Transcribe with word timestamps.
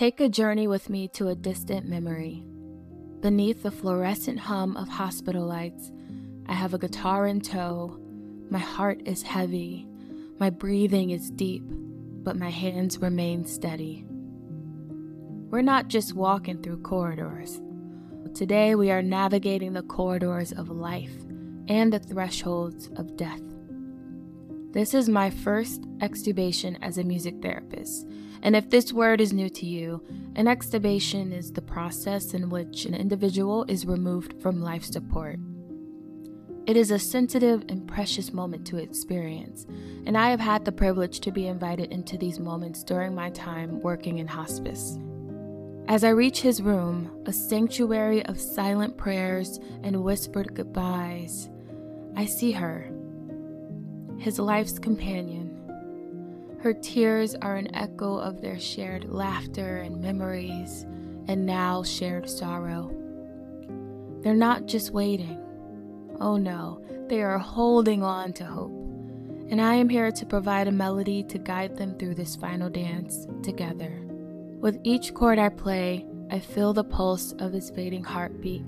Take 0.00 0.20
a 0.20 0.30
journey 0.30 0.66
with 0.66 0.88
me 0.88 1.08
to 1.08 1.28
a 1.28 1.34
distant 1.34 1.86
memory. 1.86 2.42
Beneath 3.20 3.62
the 3.62 3.70
fluorescent 3.70 4.38
hum 4.38 4.74
of 4.78 4.88
hospital 4.88 5.44
lights, 5.44 5.92
I 6.46 6.54
have 6.54 6.72
a 6.72 6.78
guitar 6.78 7.26
in 7.26 7.42
tow. 7.42 8.00
My 8.48 8.60
heart 8.60 9.02
is 9.04 9.22
heavy. 9.22 9.86
My 10.38 10.48
breathing 10.48 11.10
is 11.10 11.30
deep, 11.30 11.64
but 11.68 12.38
my 12.38 12.48
hands 12.48 12.96
remain 12.96 13.44
steady. 13.44 14.06
We're 15.50 15.60
not 15.60 15.88
just 15.88 16.14
walking 16.14 16.62
through 16.62 16.80
corridors. 16.80 17.60
Today, 18.34 18.74
we 18.76 18.90
are 18.90 19.02
navigating 19.02 19.74
the 19.74 19.82
corridors 19.82 20.50
of 20.50 20.70
life 20.70 21.12
and 21.68 21.92
the 21.92 21.98
thresholds 21.98 22.88
of 22.96 23.18
death. 23.18 23.42
This 24.72 24.94
is 24.94 25.10
my 25.10 25.28
first 25.28 25.82
extubation 25.98 26.78
as 26.80 26.96
a 26.96 27.04
music 27.04 27.42
therapist, 27.42 28.06
and 28.42 28.56
if 28.56 28.70
this 28.70 28.92
word 28.92 29.20
is 29.20 29.32
new 29.32 29.48
to 29.50 29.66
you, 29.66 30.02
an 30.34 30.46
extubation 30.46 31.32
is 31.32 31.52
the 31.52 31.62
process 31.62 32.34
in 32.34 32.48
which 32.50 32.84
an 32.84 32.94
individual 32.94 33.64
is 33.68 33.86
removed 33.86 34.40
from 34.40 34.62
life 34.62 34.84
support. 34.84 35.38
It 36.66 36.76
is 36.76 36.90
a 36.90 36.98
sensitive 36.98 37.64
and 37.68 37.86
precious 37.88 38.32
moment 38.32 38.66
to 38.68 38.76
experience, 38.76 39.66
and 40.06 40.16
I 40.16 40.30
have 40.30 40.40
had 40.40 40.64
the 40.64 40.72
privilege 40.72 41.20
to 41.20 41.32
be 41.32 41.48
invited 41.48 41.90
into 41.90 42.16
these 42.16 42.38
moments 42.38 42.84
during 42.84 43.14
my 43.14 43.30
time 43.30 43.80
working 43.80 44.18
in 44.18 44.28
hospice. 44.28 44.98
As 45.88 46.04
I 46.04 46.10
reach 46.10 46.40
his 46.40 46.62
room, 46.62 47.10
a 47.26 47.32
sanctuary 47.32 48.24
of 48.26 48.40
silent 48.40 48.96
prayers 48.96 49.58
and 49.82 50.04
whispered 50.04 50.54
goodbyes, 50.54 51.48
I 52.14 52.26
see 52.26 52.52
her, 52.52 52.88
his 54.18 54.38
life's 54.38 54.78
companion. 54.78 55.39
Her 56.62 56.74
tears 56.74 57.34
are 57.36 57.56
an 57.56 57.74
echo 57.74 58.18
of 58.18 58.40
their 58.40 58.58
shared 58.58 59.10
laughter 59.10 59.78
and 59.78 60.00
memories, 60.00 60.82
and 61.26 61.46
now 61.46 61.82
shared 61.82 62.28
sorrow. 62.28 62.94
They're 64.22 64.34
not 64.34 64.66
just 64.66 64.92
waiting. 64.92 65.38
Oh 66.20 66.36
no, 66.36 66.84
they 67.08 67.22
are 67.22 67.38
holding 67.38 68.02
on 68.02 68.34
to 68.34 68.44
hope. 68.44 68.72
And 69.50 69.60
I 69.60 69.74
am 69.74 69.88
here 69.88 70.12
to 70.12 70.26
provide 70.26 70.68
a 70.68 70.72
melody 70.72 71.22
to 71.24 71.38
guide 71.38 71.76
them 71.76 71.98
through 71.98 72.14
this 72.14 72.36
final 72.36 72.68
dance 72.68 73.26
together. 73.42 74.02
With 74.60 74.78
each 74.84 75.14
chord 75.14 75.38
I 75.38 75.48
play, 75.48 76.06
I 76.30 76.38
feel 76.38 76.72
the 76.72 76.84
pulse 76.84 77.32
of 77.38 77.52
his 77.52 77.70
fading 77.70 78.04
heartbeat. 78.04 78.62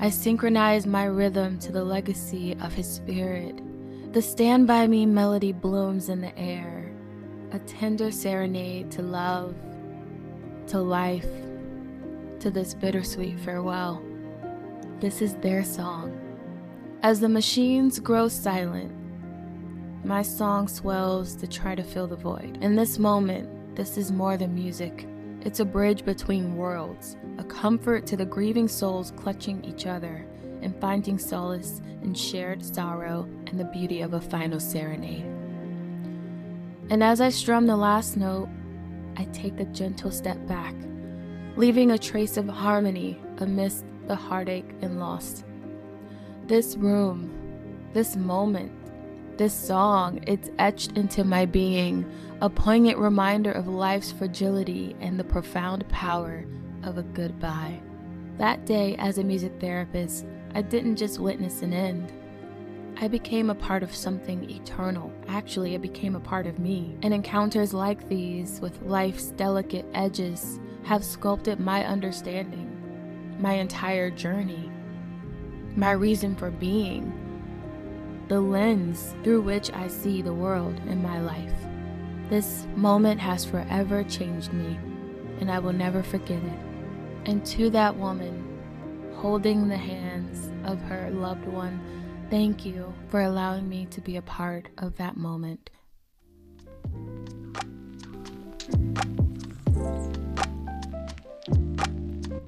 I 0.00 0.10
synchronize 0.10 0.86
my 0.86 1.04
rhythm 1.04 1.58
to 1.58 1.72
the 1.72 1.84
legacy 1.84 2.56
of 2.60 2.72
his 2.72 2.88
spirit. 2.88 3.60
The 4.12 4.22
Stand 4.22 4.66
By 4.66 4.86
Me 4.86 5.04
melody 5.06 5.52
blooms 5.52 6.08
in 6.08 6.20
the 6.20 6.36
air, 6.38 6.73
a 7.54 7.58
tender 7.60 8.10
serenade 8.10 8.90
to 8.90 9.00
love, 9.00 9.54
to 10.66 10.80
life, 10.80 11.28
to 12.40 12.50
this 12.50 12.74
bittersweet 12.74 13.38
farewell. 13.38 14.02
This 14.98 15.22
is 15.22 15.34
their 15.36 15.62
song. 15.62 16.18
As 17.04 17.20
the 17.20 17.28
machines 17.28 18.00
grow 18.00 18.26
silent, 18.26 18.92
my 20.04 20.20
song 20.20 20.66
swells 20.66 21.36
to 21.36 21.46
try 21.46 21.76
to 21.76 21.84
fill 21.84 22.08
the 22.08 22.16
void. 22.16 22.58
In 22.60 22.74
this 22.74 22.98
moment, 22.98 23.76
this 23.76 23.96
is 23.96 24.10
more 24.10 24.36
than 24.36 24.52
music. 24.52 25.06
It's 25.42 25.60
a 25.60 25.64
bridge 25.64 26.04
between 26.04 26.56
worlds, 26.56 27.16
a 27.38 27.44
comfort 27.44 28.04
to 28.08 28.16
the 28.16 28.26
grieving 28.26 28.66
souls 28.66 29.12
clutching 29.16 29.64
each 29.64 29.86
other 29.86 30.26
and 30.60 30.74
finding 30.80 31.18
solace 31.18 31.80
in 32.02 32.14
shared 32.14 32.64
sorrow 32.64 33.28
and 33.46 33.60
the 33.60 33.64
beauty 33.66 34.00
of 34.00 34.14
a 34.14 34.20
final 34.20 34.58
serenade. 34.58 35.33
And 36.90 37.02
as 37.02 37.20
I 37.20 37.30
strum 37.30 37.66
the 37.66 37.76
last 37.76 38.16
note, 38.16 38.48
I 39.16 39.24
take 39.26 39.58
a 39.58 39.64
gentle 39.64 40.10
step 40.10 40.44
back, 40.46 40.74
leaving 41.56 41.90
a 41.90 41.98
trace 41.98 42.36
of 42.36 42.48
harmony 42.48 43.20
amidst 43.38 43.84
the 44.06 44.14
heartache 44.14 44.70
and 44.82 45.00
loss. 45.00 45.44
This 46.46 46.76
room, 46.76 47.30
this 47.94 48.16
moment, 48.16 48.70
this 49.38 49.54
song, 49.54 50.22
it's 50.26 50.50
etched 50.58 50.92
into 50.92 51.24
my 51.24 51.46
being, 51.46 52.04
a 52.40 52.50
poignant 52.50 52.98
reminder 52.98 53.52
of 53.52 53.66
life's 53.66 54.12
fragility 54.12 54.94
and 55.00 55.18
the 55.18 55.24
profound 55.24 55.88
power 55.88 56.44
of 56.82 56.98
a 56.98 57.02
goodbye. 57.02 57.80
That 58.36 58.66
day, 58.66 58.94
as 58.98 59.18
a 59.18 59.24
music 59.24 59.52
therapist, 59.60 60.26
I 60.54 60.62
didn't 60.62 60.96
just 60.96 61.18
witness 61.18 61.62
an 61.62 61.72
end. 61.72 62.12
I 63.00 63.08
became 63.08 63.50
a 63.50 63.54
part 63.54 63.82
of 63.82 63.94
something 63.94 64.48
eternal. 64.48 65.12
Actually, 65.26 65.74
it 65.74 65.82
became 65.82 66.14
a 66.14 66.20
part 66.20 66.46
of 66.46 66.58
me. 66.60 66.96
And 67.02 67.12
encounters 67.12 67.74
like 67.74 68.08
these, 68.08 68.60
with 68.60 68.82
life's 68.82 69.32
delicate 69.32 69.86
edges, 69.94 70.60
have 70.84 71.04
sculpted 71.04 71.58
my 71.58 71.84
understanding, 71.84 72.70
my 73.40 73.54
entire 73.54 74.10
journey, 74.10 74.70
my 75.74 75.90
reason 75.90 76.36
for 76.36 76.50
being 76.50 77.12
the 78.28 78.40
lens 78.40 79.14
through 79.22 79.42
which 79.42 79.72
I 79.72 79.88
see 79.88 80.22
the 80.22 80.32
world 80.32 80.80
in 80.86 81.02
my 81.02 81.20
life. 81.20 81.52
This 82.30 82.66
moment 82.74 83.20
has 83.20 83.44
forever 83.44 84.04
changed 84.04 84.52
me, 84.52 84.78
and 85.40 85.50
I 85.50 85.58
will 85.58 85.72
never 85.72 86.02
forget 86.02 86.42
it. 86.42 86.58
And 87.26 87.44
to 87.46 87.70
that 87.70 87.96
woman, 87.96 88.42
holding 89.16 89.68
the 89.68 89.76
hands 89.76 90.50
of 90.64 90.80
her 90.82 91.10
loved 91.10 91.46
one, 91.46 91.80
thank 92.34 92.66
you 92.66 92.92
for 93.10 93.20
allowing 93.20 93.68
me 93.68 93.86
to 93.86 94.00
be 94.00 94.16
a 94.16 94.22
part 94.22 94.68
of 94.78 94.96
that 94.96 95.16
moment. 95.16 95.70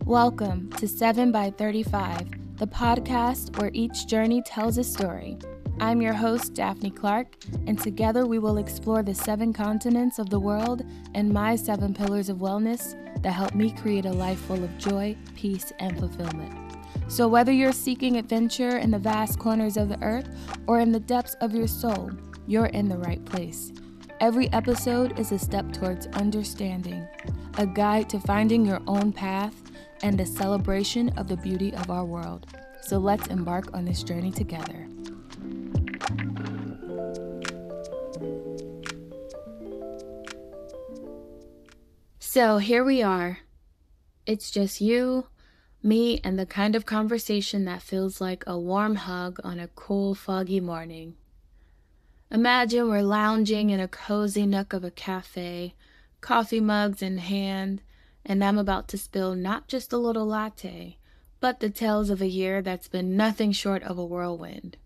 Welcome 0.05 0.73
to 0.79 0.89
7 0.89 1.31
by 1.31 1.51
35, 1.51 2.57
the 2.57 2.67
podcast 2.67 3.57
where 3.61 3.71
each 3.75 4.09
journey 4.09 4.43
tells 4.43 4.77
a 4.77 4.83
story. 4.83 5.39
I'm 5.79 6.03
your 6.03 6.15
host, 6.15 6.55
Daphne 6.55 6.91
Clark, 6.91 7.37
and 7.69 7.79
together 7.79 8.27
we 8.27 8.41
will 8.41 8.59
explore 8.59 9.05
the 9.05 9.15
seven 9.15 9.53
continents 9.53 10.19
of 10.19 10.31
the 10.31 10.41
world 10.41 10.83
and 11.15 11.33
my 11.33 11.55
seven 11.55 11.95
pillars 11.95 12.29
of 12.29 12.39
wellness 12.39 12.97
that 13.23 13.31
help 13.31 13.55
me 13.55 13.71
create 13.71 14.05
a 14.05 14.11
life 14.11 14.41
full 14.41 14.65
of 14.65 14.79
joy, 14.79 15.17
peace, 15.37 15.73
and 15.79 15.97
fulfillment. 15.97 16.66
So, 17.09 17.28
whether 17.28 17.53
you're 17.53 17.72
seeking 17.72 18.17
adventure 18.17 18.78
in 18.78 18.91
the 18.91 18.99
vast 18.99 19.39
corners 19.39 19.77
of 19.77 19.89
the 19.89 20.03
earth 20.03 20.28
or 20.67 20.81
in 20.81 20.93
the 20.93 21.00
depths 21.00 21.34
of 21.41 21.55
your 21.55 21.69
soul, 21.69 22.11
you're 22.47 22.67
in 22.67 22.89
the 22.89 22.99
right 22.99 23.25
place. 23.25 23.72
Every 24.21 24.53
episode 24.53 25.19
is 25.19 25.33
a 25.33 25.39
step 25.39 25.72
towards 25.72 26.06
understanding, 26.09 27.06
a 27.59 27.66
guide 27.66 28.09
to 28.11 28.21
finding 28.21 28.66
your 28.66 28.81
own 28.87 29.12
path, 29.12 29.55
and 30.03 30.21
a 30.21 30.27
celebration 30.27 31.11
of 31.11 31.28
the 31.28 31.37
beauty 31.37 31.75
of 31.75 31.91
our 31.91 32.05
world. 32.05 32.47
So, 32.83 32.99
let's 32.99 33.28
embark 33.28 33.72
on 33.72 33.84
this 33.84 34.03
journey 34.03 34.33
together. 34.33 34.87
So 42.37 42.59
here 42.59 42.84
we 42.84 43.03
are. 43.03 43.39
It's 44.27 44.50
just 44.50 44.83
you, 44.83 45.28
me, 45.87 46.21
and 46.25 46.39
the 46.39 46.45
kind 46.45 46.75
of 46.75 46.85
conversation 46.85 47.65
that 47.65 47.81
feels 47.81 48.21
like 48.21 48.45
a 48.47 48.59
warm 48.59 48.97
hug 48.97 49.39
on 49.45 49.61
a 49.61 49.69
cool, 49.69 50.15
foggy 50.15 50.61
morning. 50.61 51.15
Imagine 52.31 52.89
we're 52.89 53.03
lounging 53.03 53.71
in 53.71 53.79
a 53.79 53.87
cozy 53.87 54.45
nook 54.45 54.73
of 54.73 54.83
a 54.83 54.91
cafe, 54.91 55.75
coffee 56.21 56.61
mugs 56.61 57.01
in 57.01 57.19
hand, 57.19 57.81
and 58.25 58.43
I'm 58.43 58.59
about 58.59 58.89
to 58.89 58.99
spill 58.99 59.37
not 59.37 59.69
just 59.69 59.93
a 59.93 59.99
little 59.99 60.27
latte, 60.27 60.99
but 61.39 61.61
the 61.61 61.71
tales 61.71 62.11
of 62.11 62.21
a 62.21 62.27
year 62.27 62.61
that's 62.61 62.89
been 62.89 63.17
nothing 63.17 63.53
short 63.53 63.85
of 63.85 63.97
a 63.97 64.05
whirlwind. 64.05 64.77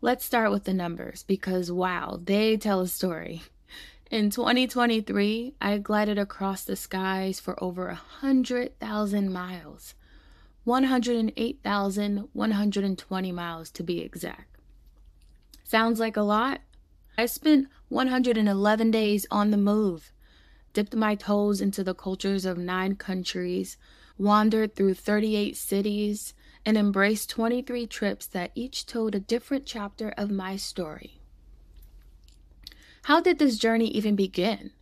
Let's 0.00 0.24
start 0.24 0.50
with 0.50 0.64
the 0.64 0.72
numbers 0.72 1.24
because 1.24 1.70
wow, 1.70 2.18
they 2.22 2.56
tell 2.56 2.80
a 2.80 2.88
story. 2.88 3.42
In 4.10 4.30
2023, 4.30 5.52
I 5.60 5.76
glided 5.76 6.18
across 6.18 6.64
the 6.64 6.76
skies 6.76 7.40
for 7.40 7.62
over 7.62 7.88
100,000 7.88 9.30
miles. 9.30 9.94
108,120 10.64 13.32
miles 13.32 13.70
to 13.70 13.82
be 13.82 14.00
exact. 14.00 14.56
Sounds 15.62 16.00
like 16.00 16.16
a 16.16 16.22
lot? 16.22 16.62
I 17.18 17.26
spent 17.26 17.68
111 17.90 18.90
days 18.90 19.26
on 19.30 19.50
the 19.50 19.58
move, 19.58 20.10
dipped 20.72 20.96
my 20.96 21.14
toes 21.14 21.60
into 21.60 21.84
the 21.84 21.92
cultures 21.92 22.46
of 22.46 22.56
nine 22.56 22.96
countries, 22.96 23.76
wandered 24.16 24.74
through 24.74 24.94
38 24.94 25.54
cities, 25.54 26.32
and 26.64 26.78
embraced 26.78 27.28
23 27.28 27.86
trips 27.86 28.26
that 28.28 28.52
each 28.54 28.86
told 28.86 29.14
a 29.14 29.20
different 29.20 29.66
chapter 29.66 30.14
of 30.16 30.30
my 30.30 30.56
story. 30.56 31.17
How 33.02 33.20
did 33.20 33.38
this 33.38 33.58
journey 33.58 33.88
even 33.88 34.16
begin? 34.16 34.72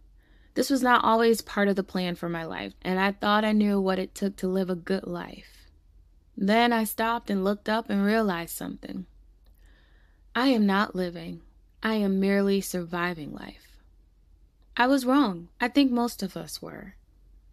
This 0.54 0.70
was 0.70 0.82
not 0.82 1.04
always 1.04 1.42
part 1.42 1.68
of 1.68 1.76
the 1.76 1.82
plan 1.82 2.14
for 2.14 2.28
my 2.28 2.44
life, 2.44 2.72
and 2.82 2.98
I 2.98 3.12
thought 3.12 3.44
I 3.44 3.52
knew 3.52 3.80
what 3.80 3.98
it 3.98 4.14
took 4.14 4.36
to 4.36 4.48
live 4.48 4.70
a 4.70 4.74
good 4.74 5.06
life. 5.06 5.68
Then 6.36 6.72
I 6.72 6.84
stopped 6.84 7.30
and 7.30 7.44
looked 7.44 7.68
up 7.68 7.90
and 7.90 8.04
realized 8.04 8.56
something. 8.56 9.06
I 10.34 10.48
am 10.48 10.66
not 10.66 10.94
living, 10.94 11.42
I 11.82 11.94
am 11.94 12.20
merely 12.20 12.60
surviving 12.60 13.32
life. 13.32 13.78
I 14.76 14.86
was 14.86 15.06
wrong. 15.06 15.48
I 15.60 15.68
think 15.68 15.90
most 15.90 16.22
of 16.22 16.36
us 16.36 16.60
were. 16.60 16.96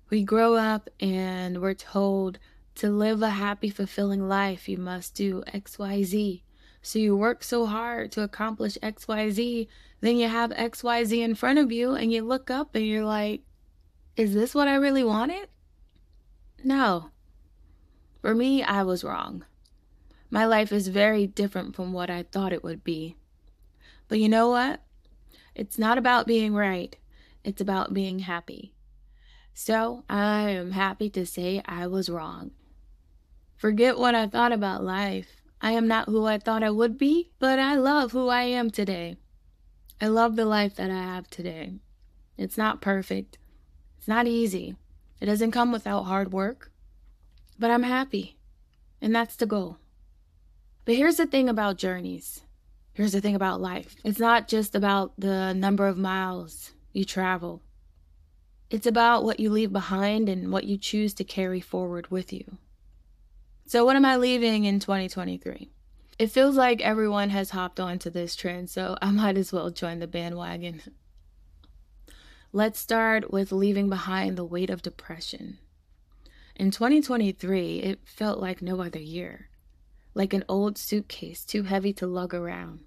We 0.10 0.24
grow 0.24 0.56
up 0.56 0.90
and 1.00 1.62
we're 1.62 1.74
told 1.74 2.40
to 2.76 2.90
live 2.90 3.22
a 3.22 3.30
happy, 3.30 3.70
fulfilling 3.70 4.28
life, 4.28 4.68
you 4.68 4.78
must 4.78 5.16
do 5.16 5.44
XYZ. 5.54 6.42
So 6.84 7.00
you 7.00 7.16
work 7.16 7.44
so 7.46 7.66
hard 7.66 8.12
to 8.12 8.24
accomplish 8.24 8.78
XYZ, 8.84 9.68
then 10.02 10.18
you 10.18 10.28
have 10.28 10.52
XYZ 10.52 11.18
in 11.18 11.34
front 11.34 11.58
of 11.58 11.72
you, 11.72 11.96
and 11.96 12.12
you 12.12 12.22
look 12.22 12.52
up 12.52 12.76
and 12.76 12.86
you're 12.86 13.06
like, 13.06 13.42
is 14.18 14.34
this 14.34 14.54
what 14.54 14.68
I 14.68 14.76
really 14.76 15.04
wanted? 15.04 15.48
No. 16.62 17.10
For 18.22 18.36
me, 18.36 18.62
I 18.62 18.84
was 18.84 19.04
wrong. 19.04 19.46
My 20.30 20.46
life 20.46 20.74
is 20.74 20.90
very 20.90 21.26
different 21.26 21.74
from 21.74 21.94
what 21.94 22.10
I 22.10 22.24
thought 22.24 22.52
it 22.52 22.66
would 22.66 22.84
be. 22.84 23.16
But 24.10 24.20
you 24.20 24.28
know 24.28 24.50
what? 24.50 24.82
It's 25.56 25.80
not 25.80 25.98
about 25.98 26.28
being 26.28 26.54
right, 26.54 26.98
it's 27.46 27.62
about 27.62 27.94
being 27.94 28.20
happy. 28.20 28.74
So 29.54 30.04
I 30.10 30.50
am 30.50 30.72
happy 30.72 31.10
to 31.12 31.26
say 31.26 31.62
I 31.66 31.88
was 31.88 32.10
wrong. 32.10 32.52
Forget 33.56 33.98
what 33.98 34.16
I 34.16 34.28
thought 34.28 34.52
about 34.52 34.84
life. 34.84 35.43
I 35.64 35.72
am 35.72 35.88
not 35.88 36.10
who 36.10 36.26
I 36.26 36.40
thought 36.40 36.62
I 36.62 36.70
would 36.70 36.98
be, 36.98 37.32
but 37.40 37.58
I 37.58 37.76
love 37.76 38.12
who 38.12 38.28
I 38.28 38.44
am 38.44 38.70
today. 38.70 39.16
I 40.02 40.08
love 40.08 40.36
the 40.36 40.44
life 40.44 40.76
that 40.76 40.92
I 40.92 41.02
have 41.02 41.30
today. 41.30 41.76
It's 42.38 42.58
not 42.58 42.82
perfect. 42.82 43.38
It's 43.98 44.08
not 44.08 44.28
easy. 44.28 44.76
It 45.22 45.28
doesn't 45.28 45.52
come 45.52 45.72
without 45.72 46.04
hard 46.04 46.34
work. 46.34 46.70
But 47.58 47.72
I'm 47.72 47.84
happy. 47.84 48.38
And 49.02 49.16
that's 49.16 49.38
the 49.38 49.46
goal. 49.46 49.78
But 50.84 50.96
here's 50.96 51.16
the 51.16 51.26
thing 51.26 51.48
about 51.48 51.78
journeys. 51.78 52.42
Here's 52.92 53.14
the 53.14 53.22
thing 53.22 53.36
about 53.36 53.62
life. 53.62 53.96
It's 54.04 54.20
not 54.20 54.50
just 54.50 54.76
about 54.76 55.14
the 55.18 55.54
number 55.54 55.88
of 55.88 55.98
miles 55.98 56.74
you 56.92 57.06
travel. 57.06 57.62
It's 58.70 58.86
about 58.86 59.24
what 59.24 59.40
you 59.40 59.50
leave 59.50 59.72
behind 59.72 60.28
and 60.28 60.52
what 60.52 60.66
you 60.66 60.78
choose 60.78 61.14
to 61.14 61.24
carry 61.24 61.62
forward 61.62 62.12
with 62.12 62.34
you. 62.34 62.58
So, 63.66 63.86
what 63.86 63.96
am 63.96 64.06
I 64.06 64.18
leaving 64.18 64.66
in 64.66 64.80
2023? 64.80 65.70
It 66.20 66.28
feels 66.28 66.56
like 66.56 66.82
everyone 66.82 67.30
has 67.30 67.52
hopped 67.52 67.80
onto 67.80 68.10
this 68.10 68.36
trend, 68.36 68.70
so 68.70 68.98
I 69.02 69.10
might 69.12 69.38
as 69.38 69.52
well 69.52 69.70
join 69.70 70.00
the 70.00 70.08
bandwagon. 70.08 70.82
Let's 72.52 72.80
start 72.80 73.32
with 73.32 73.52
leaving 73.52 73.90
behind 73.90 74.38
the 74.38 74.46
weight 74.46 74.70
of 74.70 74.84
depression. 74.84 75.58
In 76.56 76.70
2023, 76.70 77.80
it 77.80 78.00
felt 78.06 78.40
like 78.40 78.62
no 78.62 78.80
other 78.80 79.00
year, 79.00 79.50
like 80.14 80.34
an 80.34 80.44
old 80.48 80.78
suitcase 80.78 81.44
too 81.44 81.64
heavy 81.64 81.94
to 81.94 82.06
lug 82.06 82.34
around. 82.34 82.82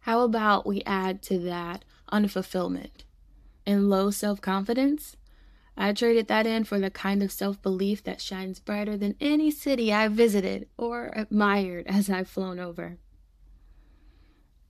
How 0.00 0.20
about 0.20 0.66
we 0.66 0.84
add 0.86 1.20
to 1.24 1.38
that 1.40 1.84
unfulfillment 2.12 3.02
and 3.66 3.90
low 3.90 4.10
self 4.10 4.40
confidence? 4.40 5.16
I 5.76 5.92
traded 5.92 6.28
that 6.28 6.46
in 6.46 6.64
for 6.64 6.78
the 6.78 6.90
kind 6.90 7.22
of 7.22 7.30
self 7.30 7.60
belief 7.60 8.02
that 8.04 8.20
shines 8.20 8.60
brighter 8.60 8.96
than 8.96 9.14
any 9.20 9.50
city 9.50 9.92
I've 9.92 10.12
visited 10.12 10.68
or 10.78 11.12
admired 11.14 11.86
as 11.86 12.08
I've 12.08 12.28
flown 12.28 12.58
over. 12.58 12.98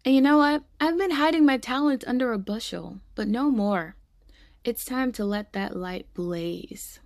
And 0.05 0.15
you 0.15 0.21
know 0.21 0.39
what? 0.39 0.65
I've 0.81 0.99
been 0.99 1.13
hiding 1.13 1.45
my 1.45 1.59
talents 1.59 2.05
under 2.07 2.33
a 2.33 2.39
bushel, 2.39 3.01
but 3.15 3.29
no 3.29 3.51
more. 3.51 3.97
It's 4.65 4.85
time 4.85 5.13
to 5.13 5.25
let 5.25 5.53
that 5.53 5.77
light 5.77 6.13
blaze. 6.13 7.01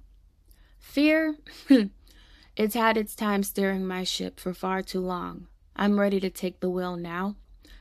Fear? 0.78 1.36
it's 2.56 2.74
had 2.74 2.96
its 2.96 3.14
time 3.14 3.42
steering 3.42 3.86
my 3.86 4.04
ship 4.04 4.40
for 4.40 4.54
far 4.54 4.82
too 4.82 5.00
long. 5.00 5.46
I'm 5.76 6.00
ready 6.00 6.20
to 6.20 6.30
take 6.30 6.60
the 6.60 6.70
wheel 6.70 6.96
now 6.96 7.36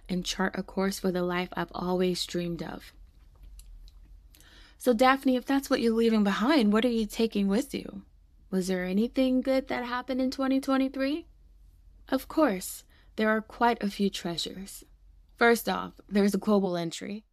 and 0.07 0.25
chart 0.25 0.56
a 0.57 0.63
course 0.63 1.00
for 1.00 1.12
the 1.12 1.24
life 1.24 1.50
I've 1.54 1.71
always 1.74 2.25
dreamed 2.25 2.63
of. 2.63 2.94
So, 4.81 4.94
Daphne, 4.94 5.36
if 5.36 5.46
that's 5.46 5.70
what 5.70 5.81
you're 5.81 5.94
leaving 5.94 6.24
behind, 6.24 6.72
what 6.72 6.86
are 6.86 6.88
you 6.88 7.06
taking 7.06 7.50
with 7.50 7.74
you? 7.74 8.04
Was 8.50 8.68
there 8.68 8.86
anything 8.86 9.42
good 9.42 9.68
that 9.68 9.84
happened 9.84 10.22
in 10.22 10.31
2023? 10.31 11.28
Of 12.08 12.30
course, 12.30 12.86
there 13.18 13.30
are 13.30 13.42
quite 13.42 13.84
a 13.84 13.90
few 13.90 14.10
treasures. 14.10 14.86
First 15.36 15.68
off, 15.68 16.00
there's 16.08 16.34
a 16.34 16.38
global 16.38 16.78
entry. 16.78 17.26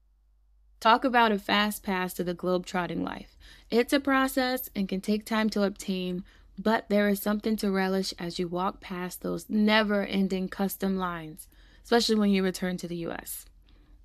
Talk 0.81 1.05
about 1.05 1.31
a 1.31 1.39
fast 1.39 1.85
pass 1.85 2.13
to 2.15 2.25
the 2.25 2.35
globe-trotting 2.35 3.05
life. 3.05 3.37
It's 3.71 3.93
a 3.93 4.01
process 4.01 4.69
and 4.75 4.89
can 4.89 5.01
take 5.01 5.25
time 5.25 5.49
to 5.51 5.63
obtain, 5.63 6.25
but 6.59 6.89
there 6.89 7.09
is 7.09 7.23
something 7.23 7.55
to 7.59 7.71
relish 7.71 8.13
as 8.19 8.41
you 8.41 8.49
walk 8.49 8.81
past 8.81 9.23
those 9.23 9.49
never 9.49 10.05
ending 10.05 10.49
custom 10.49 10.97
lines, 10.97 11.47
especially 11.85 12.17
when 12.17 12.31
you 12.31 12.43
return 12.43 12.77
to 12.79 12.89
the 12.89 13.07
US. 13.07 13.47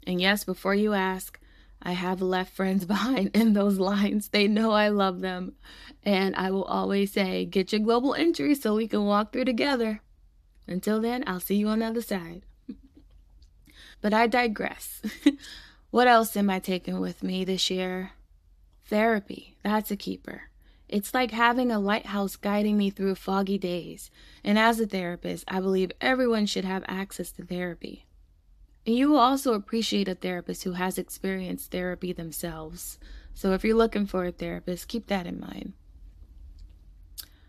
And 0.05 0.21
yes, 0.21 0.43
before 0.43 0.75
you 0.75 0.93
ask, 0.93 1.39
I 1.81 1.93
have 1.93 2.21
left 2.21 2.53
friends 2.53 2.85
behind 2.93 3.31
in 3.33 3.53
those 3.53 3.79
lines. 3.79 4.29
They 4.29 4.47
know 4.47 4.71
I 4.71 4.89
love 4.89 5.21
them. 5.21 5.53
And 6.03 6.35
I 6.35 6.51
will 6.51 6.63
always 6.63 7.11
say, 7.11 7.45
get 7.45 7.71
your 7.71 7.81
global 7.81 8.13
entry 8.13 8.55
so 8.55 8.75
we 8.75 8.87
can 8.87 9.05
walk 9.05 9.31
through 9.31 9.45
together. 9.45 10.01
Until 10.67 11.01
then, 11.01 11.23
I'll 11.27 11.39
see 11.39 11.55
you 11.55 11.67
on 11.67 11.79
the 11.79 11.85
other 11.85 12.01
side. 12.01 12.43
but 14.01 14.13
I 14.13 14.27
digress. 14.27 15.01
what 15.91 16.07
else 16.07 16.35
am 16.37 16.49
I 16.49 16.59
taking 16.59 16.99
with 16.99 17.23
me 17.23 17.43
this 17.43 17.69
year? 17.69 18.11
Therapy. 18.85 19.57
That's 19.63 19.91
a 19.91 19.95
keeper. 19.95 20.43
It's 20.87 21.13
like 21.13 21.31
having 21.31 21.71
a 21.71 21.79
lighthouse 21.79 22.35
guiding 22.35 22.77
me 22.77 22.89
through 22.89 23.15
foggy 23.15 23.57
days. 23.57 24.11
And 24.43 24.59
as 24.59 24.79
a 24.79 24.85
therapist, 24.85 25.45
I 25.47 25.61
believe 25.61 25.91
everyone 26.01 26.45
should 26.45 26.65
have 26.65 26.83
access 26.87 27.31
to 27.33 27.45
therapy. 27.45 28.05
And 28.85 28.95
you 28.95 29.11
will 29.11 29.19
also 29.19 29.53
appreciate 29.53 30.07
a 30.07 30.15
therapist 30.15 30.63
who 30.63 30.73
has 30.73 30.97
experienced 30.97 31.71
therapy 31.71 32.13
themselves. 32.13 32.97
So 33.33 33.53
if 33.53 33.63
you're 33.63 33.77
looking 33.77 34.07
for 34.07 34.25
a 34.25 34.31
therapist, 34.31 34.87
keep 34.87 35.07
that 35.07 35.27
in 35.27 35.39
mind. 35.39 35.73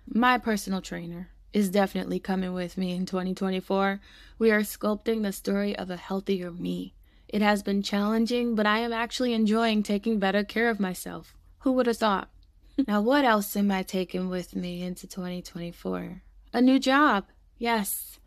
My 0.07 0.37
personal 0.37 0.83
trainer 0.83 1.31
is 1.53 1.71
definitely 1.71 2.19
coming 2.19 2.53
with 2.53 2.77
me 2.77 2.95
in 2.95 3.07
2024. 3.07 4.01
We 4.39 4.51
are 4.51 4.61
sculpting 4.61 5.23
the 5.23 5.33
story 5.33 5.77
of 5.77 5.91
a 5.91 5.97
healthier 5.97 6.51
me. 6.51 6.95
It 7.29 7.41
has 7.41 7.63
been 7.63 7.83
challenging, 7.83 8.55
but 8.55 8.67
I 8.67 8.81
am 8.81 8.93
actually 8.93 9.33
enjoying 9.33 9.83
taking 9.83 10.19
better 10.19 10.45
care 10.45 10.69
of 10.69 10.81
myself. 10.81 11.35
Who 11.61 11.73
would 11.73 11.87
have 11.87 11.97
thought? 11.97 12.29
now, 12.87 13.01
what 13.01 13.25
else 13.25 13.57
am 13.57 13.71
I 13.71 13.83
taking 13.83 14.29
with 14.29 14.55
me 14.55 14.83
into 14.83 15.07
2024? 15.07 16.23
A 16.53 16.61
new 16.61 16.79
job. 16.79 17.25
Yes, 17.57 18.19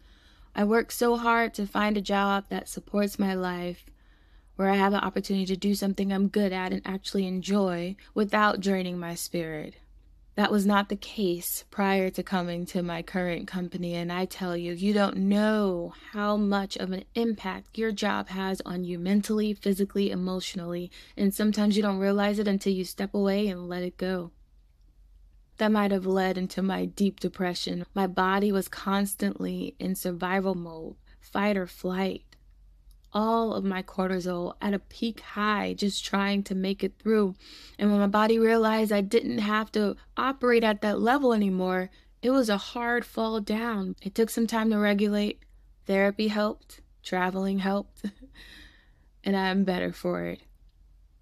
I 0.57 0.63
work 0.63 0.89
so 0.89 1.17
hard 1.17 1.53
to 1.55 1.67
find 1.67 1.97
a 1.97 2.01
job 2.01 2.45
that 2.47 2.69
supports 2.69 3.19
my 3.19 3.33
life, 3.33 3.85
where 4.55 4.69
I 4.69 4.77
have 4.77 4.93
an 4.93 5.01
opportunity 5.01 5.45
to 5.47 5.57
do 5.57 5.75
something 5.75 6.13
I'm 6.13 6.29
good 6.29 6.53
at 6.53 6.71
and 6.71 6.81
actually 6.85 7.27
enjoy 7.27 7.97
without 8.13 8.61
draining 8.61 8.97
my 8.97 9.15
spirit. 9.15 9.75
That 10.35 10.53
was 10.53 10.65
not 10.65 10.87
the 10.87 10.95
case 10.95 11.65
prior 11.71 12.09
to 12.09 12.23
coming 12.23 12.65
to 12.67 12.81
my 12.81 13.01
current 13.01 13.47
company, 13.47 13.95
and 13.95 14.13
I 14.13 14.23
tell 14.23 14.55
you, 14.55 14.71
you 14.71 14.93
don't 14.93 15.17
know 15.17 15.93
how 16.13 16.37
much 16.37 16.77
of 16.77 16.93
an 16.93 17.03
impact 17.15 17.77
your 17.77 17.91
job 17.91 18.29
has 18.29 18.61
on 18.65 18.85
you 18.85 18.97
mentally, 18.97 19.53
physically, 19.53 20.09
emotionally, 20.09 20.89
and 21.17 21.33
sometimes 21.33 21.75
you 21.75 21.83
don't 21.83 21.99
realize 21.99 22.39
it 22.39 22.47
until 22.47 22.71
you 22.71 22.85
step 22.85 23.13
away 23.13 23.49
and 23.49 23.67
let 23.67 23.83
it 23.83 23.97
go 23.97 24.31
that 25.57 25.71
might 25.71 25.91
have 25.91 26.05
led 26.05 26.37
into 26.37 26.61
my 26.61 26.85
deep 26.85 27.19
depression. 27.19 27.85
My 27.93 28.07
body 28.07 28.51
was 28.51 28.67
constantly 28.67 29.75
in 29.79 29.95
survival 29.95 30.55
mode, 30.55 30.95
fight 31.19 31.57
or 31.57 31.67
flight. 31.67 32.23
All 33.13 33.53
of 33.53 33.63
my 33.63 33.81
cortisol 33.81 34.55
at 34.61 34.73
a 34.73 34.79
peak 34.79 35.21
high, 35.21 35.73
just 35.73 36.03
trying 36.03 36.43
to 36.43 36.55
make 36.55 36.83
it 36.83 36.99
through. 36.99 37.35
And 37.79 37.89
when 37.89 38.01
my 38.01 38.07
body 38.07 38.37
realized 38.37 38.91
I 38.91 38.99
didn't 38.99 39.37
have 39.37 39.71
to 39.73 39.95
operate 40.17 40.65
at 40.65 40.81
that 40.81 40.99
level 40.99 41.33
anymore, 41.33 41.89
it 42.21 42.31
was 42.31 42.49
a 42.49 42.57
hard 42.57 43.05
fall 43.05 43.39
down. 43.39 43.95
It 44.01 44.15
took 44.15 44.29
some 44.29 44.47
time 44.47 44.69
to 44.71 44.77
regulate. 44.77 45.39
Therapy 45.85 46.27
helped, 46.27 46.81
traveling 47.03 47.59
helped, 47.59 48.03
and 49.23 49.37
I'm 49.37 49.63
better 49.63 49.93
for 49.93 50.25
it. 50.25 50.41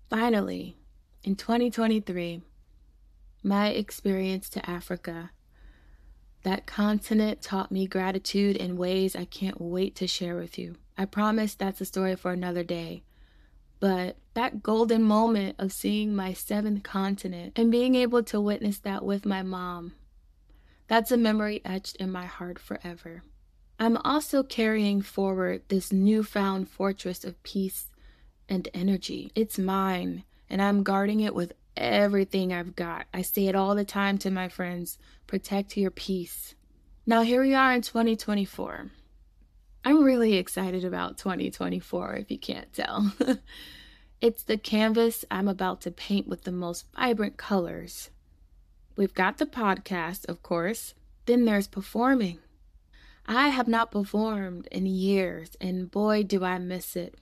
Finally, 0.10 0.78
in 1.24 1.36
2023, 1.36 2.42
my 3.44 3.70
experience 3.70 4.50
to 4.50 4.70
Africa. 4.70 5.32
That 6.44 6.66
continent 6.66 7.42
taught 7.42 7.72
me 7.72 7.88
gratitude 7.88 8.58
in 8.58 8.78
ways 8.78 9.16
I 9.16 9.26
can't 9.26 9.62
wait 9.62 9.96
to 9.98 10.08
share 10.08 10.36
with 10.36 10.58
you. 10.58 10.76
I 10.98 11.06
promise 11.06 11.56
that's 11.56 11.82
a 11.82 11.86
story 11.86 12.16
for 12.16 12.32
another 12.32 12.64
day. 12.64 13.04
But 13.80 14.18
that 14.34 14.64
golden 14.64 15.04
moment 15.04 15.56
of 15.60 15.72
seeing 15.72 16.16
my 16.16 16.34
seventh 16.34 16.84
continent 16.84 17.54
and 17.58 17.72
being 17.72 17.96
able 17.96 18.24
to 18.24 18.40
witness 18.40 18.80
that 18.80 19.04
with 19.04 19.26
my 19.26 19.42
mom, 19.42 19.94
that's 20.88 21.12
a 21.12 21.18
memory 21.18 21.62
etched 21.66 21.98
in 21.98 22.12
my 22.12 22.26
heart 22.26 22.60
forever. 22.60 23.24
I'm 23.80 23.98
also 23.98 24.44
carrying 24.44 25.02
forward 25.02 25.64
this 25.68 25.92
newfound 25.92 26.70
fortress 26.70 27.26
of 27.26 27.42
peace 27.44 27.90
and 28.48 28.70
energy. 28.74 29.32
It's 29.36 29.58
mine, 29.58 30.24
and 30.50 30.62
I'm 30.62 30.84
guarding 30.84 31.20
it 31.20 31.34
with 31.34 31.54
everything 31.76 32.54
I've 32.54 32.76
got. 32.76 33.08
I 33.14 33.22
say 33.22 33.48
it 33.48 33.56
all 33.56 33.76
the 33.76 33.86
time 33.86 34.18
to 34.20 34.32
my 34.32 34.50
friends 34.50 34.98
protect 35.28 35.78
your 35.78 35.92
peace. 35.92 36.56
Now, 37.06 37.22
here 37.22 37.42
we 37.42 37.54
are 37.54 37.74
in 37.74 37.82
2024. 37.82 38.92
I'm 39.86 40.04
really 40.04 40.36
excited 40.36 40.86
about 40.86 41.18
2024, 41.18 42.16
if 42.16 42.32
you 42.32 42.38
can't 42.38 42.72
tell. 42.74 43.14
It's 44.24 44.44
the 44.44 44.58
canvas 44.58 45.26
I'm 45.30 45.50
about 45.50 45.82
to 45.82 45.92
paint 45.92 46.30
with 46.30 46.44
the 46.44 46.52
most 46.54 46.86
vibrant 46.96 47.36
colors. 47.36 48.10
We've 48.96 49.14
got 49.14 49.38
the 49.38 49.46
podcast, 49.46 50.30
of 50.30 50.42
course. 50.42 50.94
Then 51.26 51.44
there's 51.44 51.68
performing. 51.68 52.40
I 53.26 53.50
have 53.50 53.68
not 53.68 53.92
performed 53.92 54.70
in 54.72 54.86
years, 54.86 55.58
and 55.60 55.92
boy, 55.92 56.24
do 56.24 56.42
I 56.42 56.58
miss 56.58 56.96
it. 56.96 57.16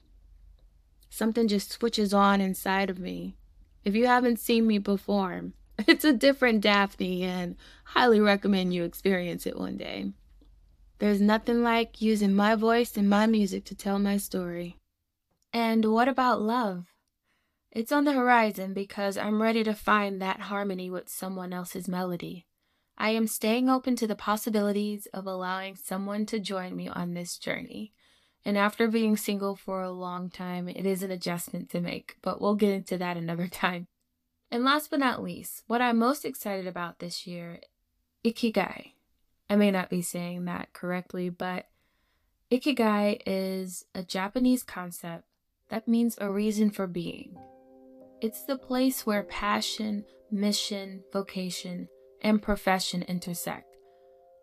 Something 1.10 1.48
just 1.48 1.72
switches 1.72 2.14
on 2.14 2.40
inside 2.40 2.88
of 2.88 3.00
me. 3.00 3.34
If 3.84 3.94
you 3.94 4.06
haven't 4.06 4.38
seen 4.38 4.66
me 4.66 4.78
perform, 4.78 5.54
it's 5.86 6.04
a 6.04 6.12
different 6.12 6.60
Daphne, 6.60 7.22
and 7.24 7.56
highly 7.84 8.20
recommend 8.20 8.74
you 8.74 8.84
experience 8.84 9.46
it 9.46 9.58
one 9.58 9.76
day. 9.76 10.12
There's 10.98 11.20
nothing 11.20 11.62
like 11.64 12.00
using 12.00 12.32
my 12.34 12.54
voice 12.54 12.96
and 12.96 13.10
my 13.10 13.26
music 13.26 13.64
to 13.66 13.74
tell 13.74 13.98
my 13.98 14.16
story. 14.18 14.76
And 15.52 15.84
what 15.86 16.08
about 16.08 16.40
love? 16.40 16.86
It's 17.72 17.90
on 17.90 18.04
the 18.04 18.12
horizon 18.12 18.72
because 18.72 19.16
I'm 19.16 19.42
ready 19.42 19.64
to 19.64 19.74
find 19.74 20.20
that 20.20 20.42
harmony 20.42 20.90
with 20.90 21.08
someone 21.08 21.52
else's 21.52 21.88
melody. 21.88 22.46
I 22.96 23.10
am 23.10 23.26
staying 23.26 23.68
open 23.68 23.96
to 23.96 24.06
the 24.06 24.14
possibilities 24.14 25.06
of 25.06 25.26
allowing 25.26 25.76
someone 25.76 26.26
to 26.26 26.38
join 26.38 26.76
me 26.76 26.88
on 26.88 27.14
this 27.14 27.38
journey. 27.38 27.92
And 28.44 28.58
after 28.58 28.88
being 28.88 29.16
single 29.16 29.54
for 29.54 29.82
a 29.82 29.92
long 29.92 30.28
time, 30.28 30.68
it 30.68 30.84
is 30.84 31.02
an 31.02 31.10
adjustment 31.10 31.70
to 31.70 31.80
make, 31.80 32.16
but 32.22 32.40
we'll 32.40 32.56
get 32.56 32.74
into 32.74 32.98
that 32.98 33.16
another 33.16 33.46
time. 33.50 33.86
And 34.50 34.64
last 34.64 34.90
but 34.90 35.00
not 35.00 35.22
least, 35.22 35.62
what 35.66 35.80
I'm 35.80 35.98
most 35.98 36.24
excited 36.24 36.66
about 36.66 36.98
this 36.98 37.26
year 37.26 37.60
Ikigai. 38.24 38.92
I 39.50 39.56
may 39.56 39.70
not 39.70 39.90
be 39.90 40.02
saying 40.02 40.44
that 40.44 40.72
correctly, 40.72 41.28
but 41.28 41.66
Ikigai 42.50 43.20
is 43.26 43.84
a 43.94 44.02
Japanese 44.02 44.62
concept 44.62 45.24
that 45.68 45.88
means 45.88 46.16
a 46.20 46.30
reason 46.30 46.70
for 46.70 46.86
being. 46.86 47.36
It's 48.20 48.44
the 48.44 48.56
place 48.56 49.04
where 49.04 49.24
passion, 49.24 50.04
mission, 50.30 51.02
vocation, 51.12 51.88
and 52.22 52.40
profession 52.40 53.02
intersect, 53.02 53.76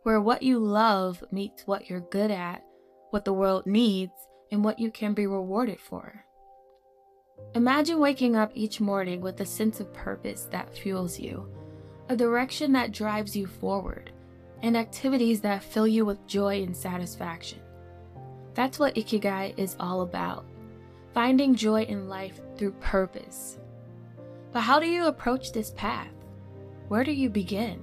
where 0.04 0.20
what 0.20 0.44
you 0.44 0.60
love 0.60 1.24
meets 1.32 1.66
what 1.66 1.90
you're 1.90 2.02
good 2.02 2.32
at, 2.32 2.64
what 3.12 3.26
the 3.26 3.34
world 3.34 3.66
needs, 3.66 4.14
and 4.52 4.64
what 4.64 4.80
you 4.80 4.92
can 4.92 5.14
be 5.14 5.28
rewarded 5.28 5.80
for. 5.80 6.26
Imagine 7.56 8.00
waking 8.00 8.36
up 8.36 8.52
each 8.54 8.82
morning 8.82 9.22
with 9.22 9.40
a 9.42 9.46
sense 9.46 9.80
of 9.80 9.94
purpose 9.94 10.48
that 10.52 10.76
fuels 10.76 11.20
you, 11.20 11.48
a 12.10 12.16
direction 12.16 12.72
that 12.74 12.92
drives 12.92 13.36
you 13.36 13.48
forward 13.48 14.12
and 14.62 14.76
activities 14.76 15.42
that 15.42 15.64
fill 15.64 15.88
you 15.88 16.06
with 16.06 16.28
joy 16.28 16.62
and 16.64 16.76
satisfaction. 16.76 17.60
That's 18.54 18.80
what 18.80 18.96
Ikigai 18.96 19.58
is 19.58 19.76
all 19.80 20.02
about 20.02 20.46
finding 21.14 21.56
joy 21.56 21.84
in 21.84 22.08
life 22.08 22.40
through 22.56 22.72
purpose. 22.74 23.58
But 24.52 24.62
how 24.62 24.80
do 24.80 24.88
you 24.88 25.08
approach 25.08 25.52
this 25.52 25.72
path? 25.72 26.14
Where 26.88 27.04
do 27.04 27.12
you 27.12 27.30
begin? 27.30 27.80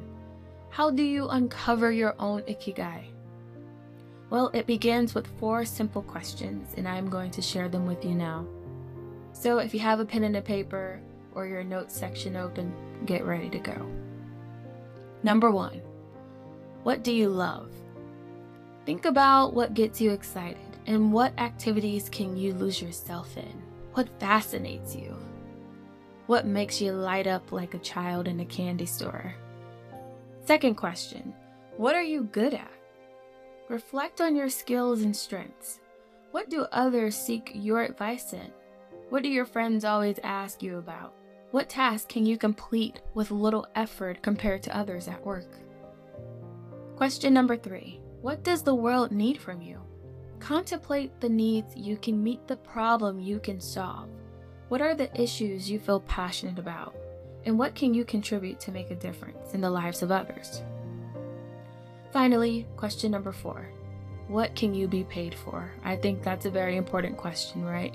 How 0.70 0.90
do 0.90 1.02
you 1.02 1.28
uncover 1.28 1.90
your 1.92 2.14
own 2.18 2.42
Ikigai? 2.42 3.04
Well, 4.28 4.50
it 4.52 4.66
begins 4.66 5.14
with 5.14 5.38
four 5.38 5.64
simple 5.64 6.02
questions, 6.02 6.74
and 6.76 6.88
I'm 6.88 7.08
going 7.08 7.30
to 7.32 7.42
share 7.42 7.68
them 7.68 7.86
with 7.86 8.04
you 8.04 8.14
now. 8.14 8.46
So 9.32 9.58
if 9.58 9.72
you 9.72 9.80
have 9.80 10.00
a 10.00 10.04
pen 10.04 10.24
and 10.24 10.36
a 10.36 10.42
paper 10.42 11.00
or 11.34 11.46
your 11.46 11.62
notes 11.62 11.96
section 11.96 12.36
open, 12.36 12.74
get 13.04 13.24
ready 13.24 13.48
to 13.50 13.58
go. 13.58 13.86
Number 15.22 15.50
one, 15.50 15.80
what 16.82 17.04
do 17.04 17.12
you 17.12 17.28
love? 17.28 17.70
Think 18.84 19.04
about 19.04 19.54
what 19.54 19.74
gets 19.74 20.00
you 20.00 20.12
excited 20.12 20.58
and 20.86 21.12
what 21.12 21.38
activities 21.38 22.08
can 22.08 22.36
you 22.36 22.54
lose 22.54 22.80
yourself 22.80 23.36
in? 23.36 23.62
What 23.94 24.20
fascinates 24.20 24.94
you? 24.94 25.16
What 26.26 26.46
makes 26.46 26.80
you 26.80 26.92
light 26.92 27.26
up 27.26 27.52
like 27.52 27.74
a 27.74 27.78
child 27.78 28.28
in 28.28 28.40
a 28.40 28.44
candy 28.44 28.86
store? 28.86 29.34
Second 30.44 30.76
question 30.76 31.34
What 31.76 31.94
are 31.94 32.02
you 32.02 32.24
good 32.24 32.54
at? 32.54 32.75
Reflect 33.68 34.20
on 34.20 34.36
your 34.36 34.48
skills 34.48 35.02
and 35.02 35.14
strengths. 35.16 35.80
What 36.30 36.48
do 36.48 36.66
others 36.70 37.16
seek 37.16 37.50
your 37.52 37.82
advice 37.82 38.32
in? 38.32 38.52
What 39.10 39.24
do 39.24 39.28
your 39.28 39.44
friends 39.44 39.84
always 39.84 40.20
ask 40.22 40.62
you 40.62 40.78
about? 40.78 41.14
What 41.50 41.68
task 41.68 42.08
can 42.08 42.24
you 42.24 42.38
complete 42.38 43.00
with 43.14 43.32
little 43.32 43.66
effort 43.74 44.22
compared 44.22 44.62
to 44.64 44.76
others 44.76 45.08
at 45.08 45.24
work? 45.26 45.48
Question 46.94 47.34
number 47.34 47.56
three 47.56 48.00
What 48.20 48.44
does 48.44 48.62
the 48.62 48.74
world 48.74 49.10
need 49.10 49.40
from 49.42 49.60
you? 49.60 49.80
Contemplate 50.38 51.20
the 51.20 51.28
needs 51.28 51.74
you 51.74 51.96
can 51.96 52.22
meet 52.22 52.46
the 52.46 52.56
problem 52.56 53.18
you 53.18 53.40
can 53.40 53.60
solve. 53.60 54.08
What 54.68 54.80
are 54.80 54.94
the 54.94 55.10
issues 55.20 55.68
you 55.68 55.80
feel 55.80 56.00
passionate 56.00 56.60
about? 56.60 56.94
And 57.44 57.58
what 57.58 57.74
can 57.74 57.94
you 57.94 58.04
contribute 58.04 58.60
to 58.60 58.70
make 58.70 58.92
a 58.92 58.96
difference 58.96 59.54
in 59.54 59.60
the 59.60 59.70
lives 59.70 60.02
of 60.02 60.12
others? 60.12 60.62
Finally, 62.16 62.66
question 62.78 63.10
number 63.10 63.30
four 63.30 63.68
What 64.28 64.54
can 64.56 64.72
you 64.72 64.88
be 64.88 65.04
paid 65.04 65.34
for? 65.34 65.70
I 65.84 65.96
think 65.96 66.22
that's 66.22 66.46
a 66.46 66.50
very 66.50 66.78
important 66.78 67.18
question, 67.18 67.62
right? 67.62 67.94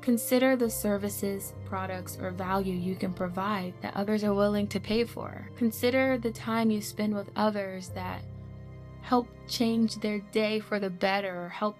Consider 0.00 0.56
the 0.56 0.68
services, 0.68 1.52
products, 1.64 2.18
or 2.20 2.32
value 2.32 2.74
you 2.74 2.96
can 2.96 3.12
provide 3.12 3.72
that 3.82 3.94
others 3.94 4.24
are 4.24 4.34
willing 4.34 4.66
to 4.66 4.80
pay 4.80 5.04
for. 5.04 5.48
Consider 5.56 6.18
the 6.18 6.32
time 6.32 6.72
you 6.72 6.82
spend 6.82 7.14
with 7.14 7.30
others 7.36 7.90
that 7.90 8.22
help 9.02 9.28
change 9.46 9.94
their 10.00 10.18
day 10.32 10.58
for 10.58 10.80
the 10.80 10.90
better 10.90 11.44
or 11.44 11.48
help 11.50 11.76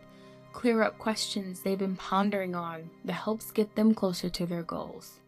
clear 0.52 0.84
up 0.84 0.98
questions 0.98 1.62
they've 1.62 1.80
been 1.80 1.96
pondering 1.96 2.54
on 2.54 2.88
that 3.04 3.14
helps 3.14 3.50
get 3.50 3.74
them 3.74 3.92
closer 3.92 4.28
to 4.30 4.46
their 4.46 4.62
goals. 4.62 5.18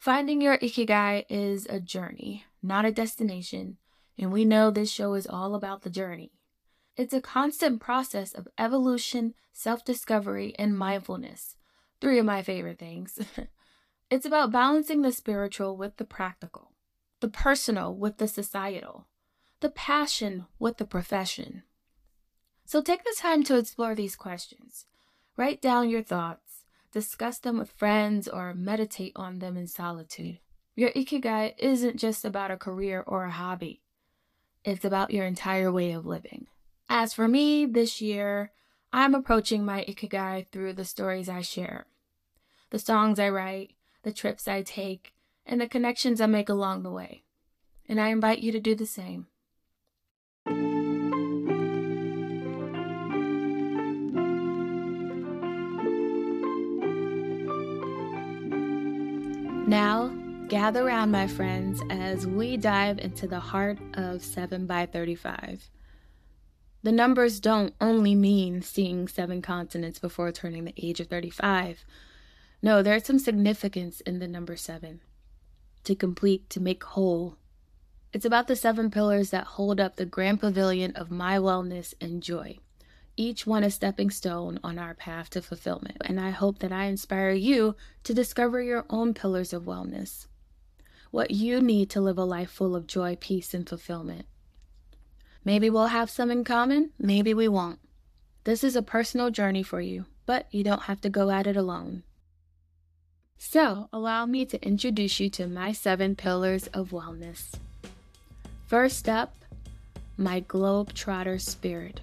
Finding 0.00 0.40
your 0.40 0.58
ikigai 0.58 1.26
is 1.28 1.64
a 1.70 1.78
journey, 1.78 2.44
not 2.60 2.84
a 2.84 2.90
destination, 2.90 3.76
and 4.18 4.32
we 4.32 4.44
know 4.44 4.70
this 4.70 4.90
show 4.90 5.14
is 5.14 5.26
all 5.26 5.54
about 5.54 5.82
the 5.82 5.90
journey. 5.90 6.32
It's 6.96 7.14
a 7.14 7.20
constant 7.20 7.80
process 7.80 8.32
of 8.32 8.48
evolution, 8.58 9.34
self 9.52 9.84
discovery, 9.84 10.54
and 10.58 10.78
mindfulness 10.78 11.56
Three 12.04 12.18
of 12.18 12.26
my 12.26 12.42
favorite 12.42 12.78
things. 12.78 13.18
it's 14.10 14.26
about 14.26 14.52
balancing 14.52 15.00
the 15.00 15.10
spiritual 15.10 15.74
with 15.74 15.96
the 15.96 16.04
practical, 16.04 16.72
the 17.20 17.28
personal 17.28 17.94
with 17.94 18.18
the 18.18 18.28
societal, 18.28 19.06
the 19.60 19.70
passion 19.70 20.44
with 20.58 20.76
the 20.76 20.84
profession. 20.84 21.62
So 22.66 22.82
take 22.82 23.04
the 23.04 23.16
time 23.18 23.42
to 23.44 23.56
explore 23.56 23.94
these 23.94 24.16
questions. 24.16 24.84
Write 25.38 25.62
down 25.62 25.88
your 25.88 26.02
thoughts, 26.02 26.64
discuss 26.92 27.38
them 27.38 27.58
with 27.58 27.70
friends, 27.70 28.28
or 28.28 28.52
meditate 28.52 29.12
on 29.16 29.38
them 29.38 29.56
in 29.56 29.66
solitude. 29.66 30.40
Your 30.76 30.90
ikigai 30.90 31.54
isn't 31.58 31.96
just 31.96 32.24
about 32.24 32.50
a 32.50 32.58
career 32.58 33.02
or 33.06 33.24
a 33.24 33.30
hobby, 33.30 33.80
it's 34.64 34.84
about 34.84 35.10
your 35.10 35.26
entire 35.26 35.70
way 35.70 35.92
of 35.92 36.06
living. 36.06 36.46
As 36.88 37.12
for 37.12 37.28
me, 37.28 37.66
this 37.66 38.00
year, 38.00 38.52
I'm 38.92 39.14
approaching 39.14 39.64
my 39.64 39.84
ikigai 39.84 40.46
through 40.50 40.74
the 40.74 40.84
stories 40.84 41.28
I 41.28 41.42
share 41.42 41.86
the 42.70 42.78
songs 42.80 43.20
I 43.20 43.28
write, 43.28 43.70
the 44.02 44.12
trips 44.12 44.48
I 44.48 44.62
take, 44.62 45.14
and 45.46 45.60
the 45.60 45.68
connections 45.68 46.20
I 46.20 46.26
make 46.26 46.48
along 46.48 46.82
the 46.82 46.90
way. 46.90 47.22
And 47.88 48.00
I 48.00 48.08
invite 48.08 48.40
you 48.40 48.50
to 48.50 48.58
do 48.58 48.74
the 48.74 48.84
same. 48.84 49.28
Now, 59.68 60.10
gather 60.54 60.86
around, 60.86 61.10
my 61.10 61.26
friends, 61.26 61.82
as 61.90 62.28
we 62.28 62.56
dive 62.56 62.96
into 63.00 63.26
the 63.26 63.40
heart 63.40 63.76
of 63.94 64.22
7 64.22 64.66
by 64.66 64.86
35. 64.86 65.68
The 66.84 66.92
numbers 66.92 67.40
don't 67.40 67.74
only 67.80 68.14
mean 68.14 68.62
seeing 68.62 69.08
seven 69.08 69.42
continents 69.42 69.98
before 69.98 70.30
turning 70.30 70.64
the 70.64 70.74
age 70.80 71.00
of 71.00 71.08
35. 71.08 71.84
No, 72.62 72.84
there's 72.84 73.04
some 73.04 73.18
significance 73.18 74.00
in 74.02 74.20
the 74.20 74.28
number 74.28 74.54
seven 74.54 75.00
to 75.82 75.96
complete, 75.96 76.48
to 76.50 76.60
make 76.60 76.84
whole. 76.84 77.36
It's 78.12 78.24
about 78.24 78.46
the 78.46 78.54
seven 78.54 78.92
pillars 78.92 79.30
that 79.30 79.58
hold 79.58 79.80
up 79.80 79.96
the 79.96 80.06
grand 80.06 80.38
pavilion 80.38 80.92
of 80.94 81.10
my 81.10 81.36
wellness 81.36 81.94
and 82.00 82.22
joy. 82.22 82.58
Each 83.16 83.44
one 83.44 83.64
a 83.64 83.72
stepping 83.72 84.10
stone 84.10 84.60
on 84.62 84.78
our 84.78 84.94
path 84.94 85.30
to 85.30 85.42
fulfillment. 85.42 85.96
And 86.04 86.20
I 86.20 86.30
hope 86.30 86.60
that 86.60 86.70
I 86.70 86.84
inspire 86.84 87.32
you 87.32 87.74
to 88.04 88.14
discover 88.14 88.62
your 88.62 88.86
own 88.88 89.14
pillars 89.14 89.52
of 89.52 89.64
wellness. 89.64 90.28
What 91.14 91.30
you 91.30 91.60
need 91.60 91.90
to 91.90 92.00
live 92.00 92.18
a 92.18 92.24
life 92.24 92.50
full 92.50 92.74
of 92.74 92.88
joy, 92.88 93.16
peace, 93.20 93.54
and 93.54 93.68
fulfillment. 93.68 94.26
Maybe 95.44 95.70
we'll 95.70 95.86
have 95.86 96.10
some 96.10 96.28
in 96.28 96.42
common, 96.42 96.90
maybe 96.98 97.32
we 97.32 97.46
won't. 97.46 97.78
This 98.42 98.64
is 98.64 98.74
a 98.74 98.82
personal 98.82 99.30
journey 99.30 99.62
for 99.62 99.80
you, 99.80 100.06
but 100.26 100.48
you 100.50 100.64
don't 100.64 100.82
have 100.90 101.00
to 101.02 101.08
go 101.08 101.30
at 101.30 101.46
it 101.46 101.56
alone. 101.56 102.02
So, 103.38 103.88
allow 103.92 104.26
me 104.26 104.44
to 104.44 104.60
introduce 104.60 105.20
you 105.20 105.30
to 105.30 105.46
my 105.46 105.70
seven 105.70 106.16
pillars 106.16 106.66
of 106.74 106.90
wellness. 106.90 107.52
First 108.66 109.08
up, 109.08 109.36
my 110.16 110.40
globe 110.40 110.94
trotter 110.94 111.38
spirit. 111.38 112.00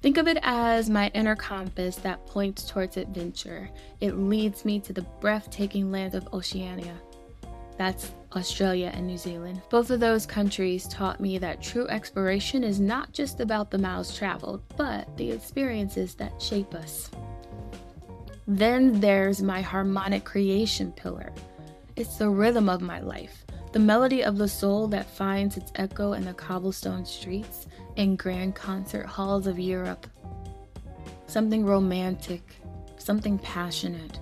Think 0.00 0.16
of 0.16 0.26
it 0.26 0.38
as 0.40 0.88
my 0.88 1.10
inner 1.12 1.36
compass 1.36 1.96
that 1.96 2.26
points 2.26 2.64
towards 2.64 2.96
adventure. 2.96 3.68
It 4.00 4.16
leads 4.16 4.64
me 4.64 4.80
to 4.80 4.94
the 4.94 5.04
breathtaking 5.20 5.92
land 5.92 6.14
of 6.14 6.32
Oceania. 6.32 6.98
That's 7.80 8.12
Australia 8.36 8.90
and 8.92 9.06
New 9.06 9.16
Zealand. 9.16 9.62
Both 9.70 9.88
of 9.88 10.00
those 10.00 10.26
countries 10.26 10.86
taught 10.86 11.18
me 11.18 11.38
that 11.38 11.62
true 11.62 11.88
exploration 11.88 12.62
is 12.62 12.78
not 12.78 13.10
just 13.14 13.40
about 13.40 13.70
the 13.70 13.78
miles 13.78 14.14
traveled, 14.14 14.60
but 14.76 15.16
the 15.16 15.30
experiences 15.30 16.14
that 16.16 16.42
shape 16.42 16.74
us. 16.74 17.10
Then 18.46 19.00
there's 19.00 19.40
my 19.40 19.62
harmonic 19.62 20.24
creation 20.24 20.92
pillar. 20.92 21.32
It's 21.96 22.18
the 22.18 22.28
rhythm 22.28 22.68
of 22.68 22.82
my 22.82 23.00
life, 23.00 23.46
the 23.72 23.78
melody 23.78 24.24
of 24.24 24.36
the 24.36 24.46
soul 24.46 24.86
that 24.88 25.08
finds 25.08 25.56
its 25.56 25.72
echo 25.76 26.12
in 26.12 26.26
the 26.26 26.34
cobblestone 26.34 27.06
streets 27.06 27.66
and 27.96 28.18
grand 28.18 28.54
concert 28.54 29.06
halls 29.06 29.46
of 29.46 29.58
Europe. 29.58 30.06
Something 31.28 31.64
romantic, 31.64 32.42
something 32.98 33.38
passionate. 33.38 34.20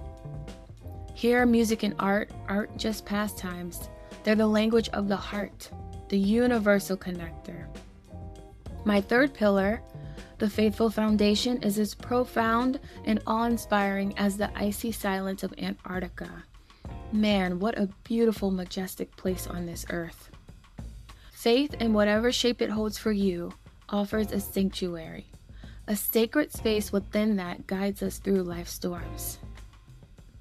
Here, 1.18 1.44
music 1.46 1.82
and 1.82 1.96
art 1.98 2.30
aren't 2.46 2.76
just 2.76 3.04
pastimes, 3.04 3.90
they're 4.22 4.36
the 4.36 4.46
language 4.46 4.88
of 4.90 5.08
the 5.08 5.16
heart, 5.16 5.68
the 6.10 6.16
universal 6.16 6.96
connector. 6.96 7.66
My 8.84 9.00
third 9.00 9.34
pillar, 9.34 9.82
the 10.38 10.48
faithful 10.48 10.90
foundation, 10.90 11.60
is 11.64 11.76
as 11.76 11.92
profound 11.92 12.78
and 13.04 13.20
awe 13.26 13.46
inspiring 13.46 14.16
as 14.16 14.36
the 14.36 14.56
icy 14.56 14.92
silence 14.92 15.42
of 15.42 15.52
Antarctica. 15.58 16.44
Man, 17.10 17.58
what 17.58 17.76
a 17.76 17.88
beautiful, 18.04 18.52
majestic 18.52 19.10
place 19.16 19.48
on 19.48 19.66
this 19.66 19.86
earth. 19.90 20.30
Faith, 21.32 21.74
in 21.80 21.94
whatever 21.94 22.30
shape 22.30 22.62
it 22.62 22.70
holds 22.70 22.96
for 22.96 23.10
you, 23.10 23.52
offers 23.88 24.30
a 24.30 24.38
sanctuary. 24.38 25.26
A 25.88 25.96
sacred 25.96 26.52
space 26.52 26.92
within 26.92 27.34
that 27.38 27.66
guides 27.66 28.04
us 28.04 28.18
through 28.18 28.44
life's 28.44 28.72
storms. 28.72 29.40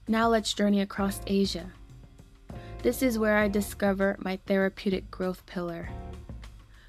Now 0.09 0.29
let's 0.29 0.53
journey 0.53 0.79
across 0.79 1.19
Asia. 1.27 1.71
This 2.81 3.01
is 3.01 3.19
where 3.19 3.37
I 3.37 3.49
discover 3.49 4.15
my 4.19 4.37
therapeutic 4.45 5.11
growth 5.11 5.45
pillar. 5.45 5.89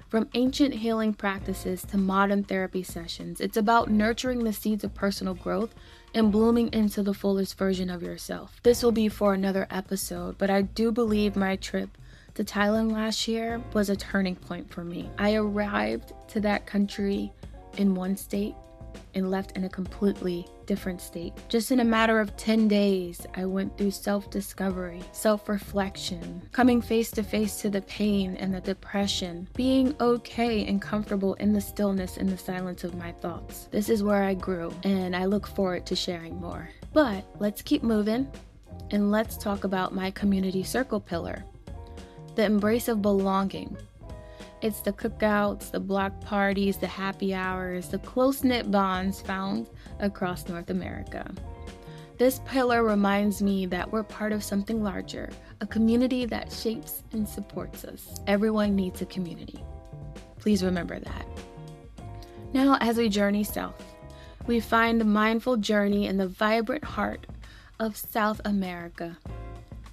From 0.07 0.29
ancient 0.33 0.75
healing 0.75 1.13
practices 1.13 1.83
to 1.83 1.97
modern 1.97 2.45
therapy 2.45 2.81
sessions, 2.81 3.41
it's 3.41 3.57
about 3.57 3.91
nurturing 3.91 4.45
the 4.45 4.53
seeds 4.53 4.85
of 4.85 4.95
personal 4.95 5.33
growth 5.33 5.75
and 6.15 6.31
blooming 6.31 6.71
into 6.71 7.03
the 7.03 7.13
fullest 7.13 7.57
version 7.57 7.89
of 7.89 8.01
yourself. 8.01 8.61
This 8.63 8.81
will 8.81 8.93
be 8.93 9.09
for 9.09 9.33
another 9.33 9.67
episode, 9.69 10.37
but 10.37 10.49
I 10.49 10.61
do 10.61 10.89
believe 10.89 11.35
my 11.35 11.57
trip 11.57 11.89
to 12.35 12.45
Thailand 12.45 12.93
last 12.93 13.27
year 13.27 13.61
was 13.73 13.89
a 13.89 13.97
turning 13.97 14.37
point 14.37 14.71
for 14.71 14.85
me. 14.85 15.09
I 15.17 15.35
arrived 15.35 16.13
to 16.29 16.39
that 16.39 16.65
country 16.65 17.33
in 17.75 17.95
one 17.95 18.15
state 18.15 18.55
and 19.13 19.29
left 19.29 19.57
in 19.57 19.65
a 19.65 19.69
completely 19.69 20.47
different 20.69 21.01
state. 21.01 21.33
Just 21.49 21.71
in 21.71 21.79
a 21.79 21.83
matter 21.83 22.19
of 22.19 22.37
10 22.37 22.67
days, 22.67 23.25
I 23.33 23.43
went 23.45 23.75
through 23.75 23.89
self 23.89 24.29
discovery, 24.29 25.01
self 25.13 25.49
reflection, 25.49 26.47
coming 26.51 26.79
face 26.79 27.09
to 27.11 27.23
face 27.23 27.59
to 27.61 27.71
the 27.71 27.81
pain 27.81 28.35
and 28.35 28.53
the 28.53 28.61
depression, 28.61 29.47
being 29.55 29.95
okay 29.99 30.67
and 30.67 30.79
comfortable 30.79 31.33
in 31.35 31.53
the 31.53 31.59
stillness 31.59 32.17
and 32.17 32.29
the 32.29 32.37
silence 32.37 32.83
of 32.83 32.93
my 32.93 33.11
thoughts. 33.13 33.67
This 33.71 33.89
is 33.89 34.03
where 34.03 34.23
I 34.23 34.35
grew, 34.35 34.71
and 34.83 35.15
I 35.15 35.25
look 35.25 35.47
forward 35.47 35.87
to 35.87 35.95
sharing 35.95 36.39
more. 36.39 36.69
But 36.93 37.25
let's 37.39 37.63
keep 37.63 37.81
moving 37.81 38.31
and 38.91 39.09
let's 39.09 39.37
talk 39.37 39.63
about 39.63 39.95
my 39.95 40.11
community 40.11 40.63
circle 40.63 40.99
pillar 40.99 41.43
the 42.35 42.45
embrace 42.45 42.87
of 42.87 43.01
belonging. 43.01 43.75
It's 44.61 44.81
the 44.81 44.91
cookouts, 44.91 45.71
the 45.71 45.79
block 45.79 46.19
parties, 46.19 46.77
the 46.77 46.87
happy 46.87 47.33
hours, 47.33 47.87
the 47.87 47.99
close 47.99 48.43
knit 48.43 48.69
bonds 48.69 49.21
found 49.21 49.69
across 49.99 50.49
North 50.49 50.69
America. 50.69 51.29
This 52.17 52.41
pillar 52.45 52.83
reminds 52.83 53.41
me 53.41 53.65
that 53.67 53.89
we're 53.89 54.03
part 54.03 54.33
of 54.33 54.43
something 54.43 54.83
larger, 54.83 55.29
a 55.61 55.65
community 55.65 56.25
that 56.25 56.51
shapes 56.51 57.03
and 57.13 57.27
supports 57.27 57.85
us. 57.85 58.19
Everyone 58.27 58.75
needs 58.75 59.01
a 59.01 59.05
community. 59.05 59.63
Please 60.39 60.61
remember 60.61 60.99
that. 60.99 61.25
Now, 62.51 62.77
as 62.81 62.97
we 62.97 63.07
journey 63.07 63.45
south, 63.45 63.81
we 64.45 64.59
find 64.59 65.01
a 65.01 65.05
mindful 65.05 65.55
journey 65.55 66.07
in 66.07 66.17
the 66.17 66.27
vibrant 66.27 66.83
heart 66.83 67.25
of 67.79 67.95
South 67.95 68.41
America, 68.43 69.17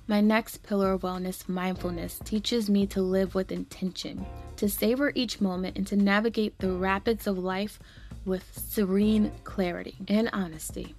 my 0.08 0.20
next 0.20 0.62
pillar 0.62 0.92
of 0.92 1.02
wellness, 1.02 1.48
mindfulness, 1.48 2.20
teaches 2.24 2.70
me 2.70 2.86
to 2.86 3.02
live 3.02 3.34
with 3.34 3.50
intention, 3.50 4.24
to 4.56 4.68
savor 4.68 5.12
each 5.14 5.40
moment, 5.40 5.76
and 5.76 5.86
to 5.88 5.96
navigate 5.96 6.58
the 6.58 6.70
rapids 6.70 7.26
of 7.26 7.36
life 7.36 7.78
with 8.24 8.44
serene 8.56 9.32
clarity 9.42 9.96
and 10.06 10.30
honesty. 10.32 10.94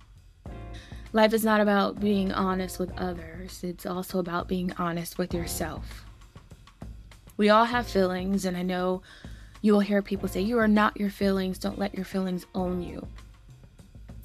Life 1.13 1.33
is 1.33 1.45
not 1.45 1.61
about 1.61 2.01
being 2.01 2.33
honest 2.33 2.79
with 2.79 2.91
others, 2.97 3.63
it's 3.63 3.85
also 3.85 4.19
about 4.19 4.49
being 4.49 4.73
honest 4.77 5.17
with 5.17 5.33
yourself. 5.33 6.05
We 7.37 7.49
all 7.49 7.65
have 7.65 7.87
feelings, 7.87 8.43
and 8.43 8.57
I 8.57 8.63
know 8.63 9.03
you 9.61 9.71
will 9.71 9.79
hear 9.79 10.01
people 10.01 10.27
say, 10.27 10.41
You 10.41 10.59
are 10.59 10.67
not 10.67 10.99
your 10.99 11.09
feelings, 11.09 11.59
don't 11.59 11.79
let 11.79 11.95
your 11.95 12.05
feelings 12.05 12.45
own 12.53 12.81
you 12.81 13.07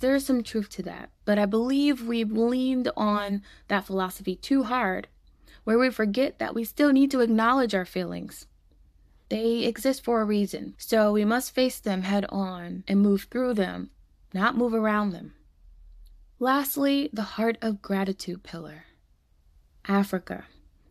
there 0.03 0.15
is 0.15 0.27
some 0.27 0.43
truth 0.43 0.69
to 0.71 0.83
that. 0.83 1.09
But 1.25 1.38
I 1.38 1.47
believe 1.47 2.07
we've 2.07 2.31
leaned 2.31 2.91
on 2.97 3.43
that 3.69 3.87
philosophy 3.87 4.37
too 4.37 4.65
hard, 4.65 5.09
where 5.65 5.79
we 5.79 5.91
forget 5.91 6.38
that 6.38 6.55
we 6.55 6.65
still 6.65 6.93
need 6.93 7.11
to 7.12 7.21
acknowledge 7.21 7.75
our 7.75 7.87
feelings. 7.87 8.47
They 9.31 9.61
exist 9.61 10.05
for 10.05 10.21
a 10.21 10.27
reason, 10.27 10.75
so 10.77 11.12
we 11.12 11.25
must 11.25 11.55
face 11.55 11.81
them 11.81 12.03
head 12.03 12.27
on 12.29 12.85
and 12.87 13.01
move 13.01 13.29
through 13.31 13.55
them, 13.55 13.88
not 14.35 14.59
move 14.59 14.75
around 14.75 15.12
them. 15.12 15.33
Lastly, 16.38 17.09
the 17.12 17.23
heart 17.23 17.57
of 17.62 17.81
gratitude 17.81 18.43
pillar. 18.43 18.85
Africa, 19.88 20.45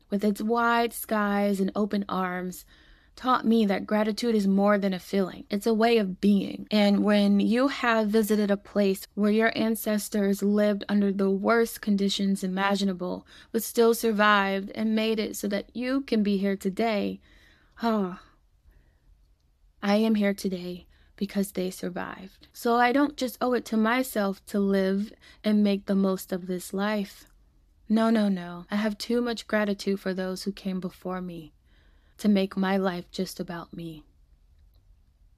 with 0.10 0.24
its 0.24 0.42
wide 0.42 0.94
skies 0.94 1.60
and 1.60 1.72
open 1.76 2.04
arms, 2.10 2.66
taught 3.16 3.46
me 3.46 3.66
that 3.66 3.86
gratitude 3.86 4.36
is 4.36 4.48
more 4.48 4.78
than 4.78 4.94
a 4.94 5.00
feeling, 5.00 5.46
it's 5.50 5.68
a 5.68 5.74
way 5.74 5.98
of 5.98 6.20
being. 6.20 6.68
And 6.72 7.04
when 7.04 7.40
you 7.40 7.68
have 7.68 8.08
visited 8.08 8.50
a 8.50 8.58
place 8.58 9.06
where 9.14 9.32
your 9.32 9.52
ancestors 9.56 10.42
lived 10.42 10.84
under 10.90 11.12
the 11.12 11.30
worst 11.30 11.82
conditions 11.82 12.44
imaginable, 12.44 13.26
but 13.52 13.64
still 13.64 13.94
survived 13.94 14.72
and 14.76 14.96
made 14.96 15.20
it 15.20 15.36
so 15.36 15.48
that 15.50 15.76
you 15.76 16.02
can 16.02 16.24
be 16.24 16.38
here 16.38 16.56
today, 16.56 17.20
oh, 17.84 18.20
I 19.84 19.96
am 19.96 20.16
here 20.16 20.34
today 20.34 20.88
because 21.16 21.52
they 21.52 21.70
survived. 21.70 22.48
So 22.54 22.76
I 22.76 22.92
don't 22.92 23.18
just 23.18 23.38
owe 23.42 23.54
it 23.54 23.66
to 23.66 23.78
myself 23.78 24.44
to 24.48 24.60
live 24.60 25.14
and 25.44 25.64
make 25.64 25.86
the 25.86 25.96
most 25.96 26.32
of 26.32 26.48
this 26.48 26.74
life. 26.74 27.26
No, 27.88 28.10
no, 28.10 28.30
no. 28.30 28.66
I 28.72 28.78
have 28.78 28.98
too 28.98 29.22
much 29.22 29.48
gratitude 29.48 30.00
for 30.00 30.14
those 30.14 30.44
who 30.44 30.52
came 30.52 30.80
before 30.80 31.22
me 31.22 31.54
to 32.22 32.30
make 32.30 32.56
my 32.56 32.78
life 32.78 33.10
just 33.12 33.40
about 33.40 33.76
me. 33.76 34.04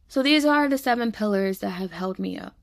So 0.09 0.21
these 0.21 0.43
are 0.43 0.67
the 0.67 0.77
seven 0.77 1.13
pillars 1.13 1.59
that 1.59 1.71
have 1.71 1.93
held 1.93 2.19
me 2.19 2.37
up. 2.37 2.55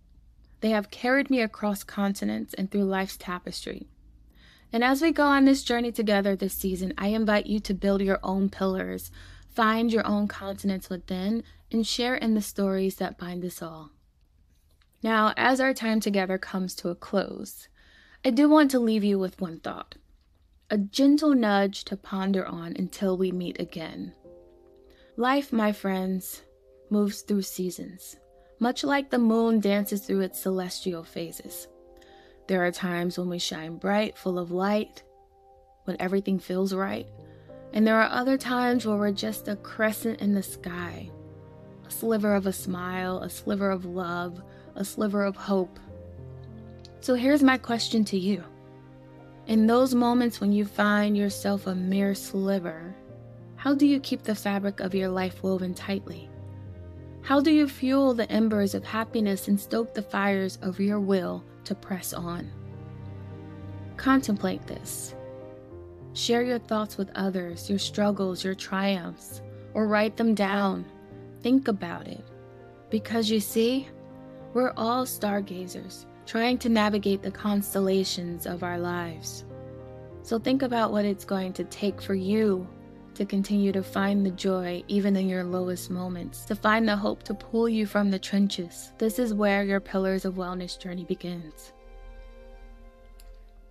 They 0.60 0.70
have 0.70 0.90
carried 0.90 1.30
me 1.30 1.40
across 1.40 1.82
continents 1.82 2.52
and 2.52 2.70
through 2.70 2.84
life's 2.84 3.16
tapestry. 3.16 3.88
And 4.74 4.84
as 4.84 5.00
we 5.00 5.10
go 5.10 5.24
on 5.24 5.46
this 5.46 5.62
journey 5.62 5.90
together 5.90 6.36
this 6.36 6.52
season, 6.52 6.92
I 6.98 7.08
invite 7.08 7.46
you 7.46 7.60
to 7.60 7.72
build 7.72 8.02
your 8.02 8.20
own 8.22 8.50
pillars, 8.50 9.10
find 9.48 9.90
your 9.90 10.06
own 10.06 10.28
continents 10.28 10.90
within, 10.90 11.42
and 11.72 11.86
share 11.86 12.14
in 12.14 12.34
the 12.34 12.42
stories 12.42 12.96
that 12.96 13.16
bind 13.16 13.42
us 13.42 13.62
all. 13.62 13.90
Now, 15.02 15.32
as 15.34 15.60
our 15.60 15.72
time 15.72 16.00
together 16.00 16.36
comes 16.36 16.74
to 16.76 16.90
a 16.90 16.94
close, 16.94 17.68
I 18.22 18.30
do 18.30 18.50
want 18.50 18.70
to 18.72 18.78
leave 18.78 19.02
you 19.02 19.18
with 19.18 19.40
one 19.40 19.60
thought 19.60 19.94
a 20.72 20.78
gentle 20.78 21.34
nudge 21.34 21.84
to 21.84 21.96
ponder 21.96 22.46
on 22.46 22.74
until 22.76 23.18
we 23.18 23.32
meet 23.32 23.58
again. 23.58 24.14
Life, 25.16 25.52
my 25.52 25.72
friends, 25.72 26.42
moves 26.90 27.22
through 27.22 27.42
seasons, 27.42 28.16
much 28.60 28.84
like 28.84 29.10
the 29.10 29.18
moon 29.18 29.58
dances 29.58 30.02
through 30.02 30.20
its 30.20 30.40
celestial 30.40 31.02
phases. 31.02 31.66
There 32.46 32.64
are 32.64 32.70
times 32.70 33.18
when 33.18 33.28
we 33.28 33.40
shine 33.40 33.78
bright, 33.78 34.16
full 34.16 34.38
of 34.38 34.52
light, 34.52 35.02
when 35.84 35.96
everything 35.98 36.38
feels 36.38 36.72
right, 36.72 37.08
and 37.72 37.84
there 37.84 38.00
are 38.00 38.10
other 38.10 38.38
times 38.38 38.86
where 38.86 38.96
we're 38.96 39.10
just 39.10 39.48
a 39.48 39.56
crescent 39.56 40.20
in 40.20 40.34
the 40.34 40.42
sky, 40.42 41.10
a 41.84 41.90
sliver 41.90 42.36
of 42.36 42.46
a 42.46 42.52
smile, 42.52 43.18
a 43.18 43.30
sliver 43.30 43.72
of 43.72 43.86
love, 43.86 44.40
a 44.76 44.84
sliver 44.84 45.24
of 45.24 45.34
hope. 45.34 45.80
So 47.00 47.14
here's 47.14 47.42
my 47.42 47.58
question 47.58 48.04
to 48.04 48.18
you. 48.18 48.44
In 49.50 49.66
those 49.66 49.96
moments 49.96 50.40
when 50.40 50.52
you 50.52 50.64
find 50.64 51.16
yourself 51.16 51.66
a 51.66 51.74
mere 51.74 52.14
sliver, 52.14 52.94
how 53.56 53.74
do 53.74 53.84
you 53.84 53.98
keep 53.98 54.22
the 54.22 54.32
fabric 54.36 54.78
of 54.78 54.94
your 54.94 55.08
life 55.08 55.42
woven 55.42 55.74
tightly? 55.74 56.30
How 57.22 57.40
do 57.40 57.50
you 57.50 57.66
fuel 57.66 58.14
the 58.14 58.30
embers 58.30 58.76
of 58.76 58.84
happiness 58.84 59.48
and 59.48 59.58
stoke 59.58 59.92
the 59.92 60.02
fires 60.02 60.56
of 60.62 60.78
your 60.78 61.00
will 61.00 61.42
to 61.64 61.74
press 61.74 62.12
on? 62.12 62.48
Contemplate 63.96 64.68
this. 64.68 65.16
Share 66.12 66.44
your 66.44 66.60
thoughts 66.60 66.96
with 66.96 67.10
others, 67.16 67.68
your 67.68 67.80
struggles, 67.80 68.44
your 68.44 68.54
triumphs, 68.54 69.42
or 69.74 69.88
write 69.88 70.16
them 70.16 70.32
down. 70.32 70.84
Think 71.42 71.66
about 71.66 72.06
it. 72.06 72.24
Because 72.88 73.28
you 73.28 73.40
see, 73.40 73.88
We're 74.52 74.72
all 74.76 75.06
stargazers, 75.06 76.06
trying 76.30 76.56
to 76.56 76.68
navigate 76.68 77.22
the 77.22 77.30
constellations 77.32 78.46
of 78.46 78.62
our 78.62 78.78
lives. 78.78 79.44
So 80.22 80.38
think 80.38 80.62
about 80.62 80.92
what 80.92 81.04
it's 81.04 81.24
going 81.24 81.52
to 81.54 81.64
take 81.64 82.00
for 82.00 82.14
you 82.14 82.68
to 83.14 83.24
continue 83.24 83.72
to 83.72 83.82
find 83.82 84.24
the 84.24 84.30
joy 84.30 84.84
even 84.86 85.16
in 85.16 85.28
your 85.28 85.42
lowest 85.42 85.90
moments, 85.90 86.44
to 86.44 86.54
find 86.54 86.86
the 86.86 86.94
hope 86.94 87.24
to 87.24 87.34
pull 87.34 87.68
you 87.68 87.84
from 87.84 88.12
the 88.12 88.18
trenches. 88.20 88.92
This 88.96 89.18
is 89.18 89.34
where 89.34 89.64
your 89.64 89.80
Pillars 89.80 90.24
of 90.24 90.34
Wellness 90.34 90.78
journey 90.78 91.02
begins. 91.02 91.72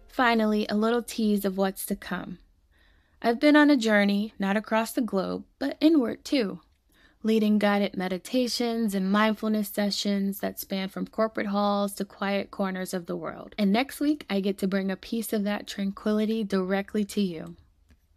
Finally, 0.10 0.66
a 0.68 0.76
little 0.76 1.02
tease 1.02 1.46
of 1.46 1.58
what's 1.58 1.86
to 1.86 1.96
come. 1.96 2.40
I've 3.22 3.40
been 3.40 3.56
on 3.56 3.70
a 3.70 3.78
journey, 3.78 4.34
not 4.38 4.58
across 4.58 4.92
the 4.92 5.00
globe, 5.00 5.46
but 5.60 5.78
inward 5.80 6.26
too, 6.26 6.60
leading 7.22 7.58
guided 7.60 7.98
meditations 7.98 8.96
and 8.96 9.12
mindfulness 9.12 9.68
sessions 9.68 10.40
that 10.40 10.60
span 10.60 10.88
from 10.88 11.06
corporate 11.06 11.48
halls 11.48 11.94
to 11.94 12.06
quiet 12.06 12.50
corners 12.50 12.94
of 12.94 13.08
the 13.08 13.16
world. 13.16 13.54
And 13.58 13.74
next 13.74 14.00
week, 14.00 14.26
I 14.30 14.40
get 14.40 14.58
to 14.60 14.68
bring 14.68 14.90
a 14.90 14.96
piece 14.96 15.34
of 15.34 15.44
that 15.44 15.68
tranquility 15.68 16.46
directly 16.46 17.04
to 17.06 17.22
you. 17.22 17.56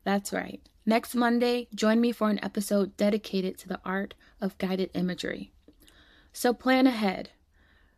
That's 0.04 0.32
right. 0.32 0.60
Next 0.86 1.14
Monday, 1.14 1.68
join 1.74 2.00
me 2.00 2.12
for 2.12 2.30
an 2.30 2.42
episode 2.44 2.96
dedicated 2.96 3.58
to 3.58 3.68
the 3.68 3.80
art 3.84 4.14
of 4.40 4.58
guided 4.58 4.90
imagery. 4.94 5.52
So 6.32 6.52
plan 6.52 6.86
ahead. 6.86 7.30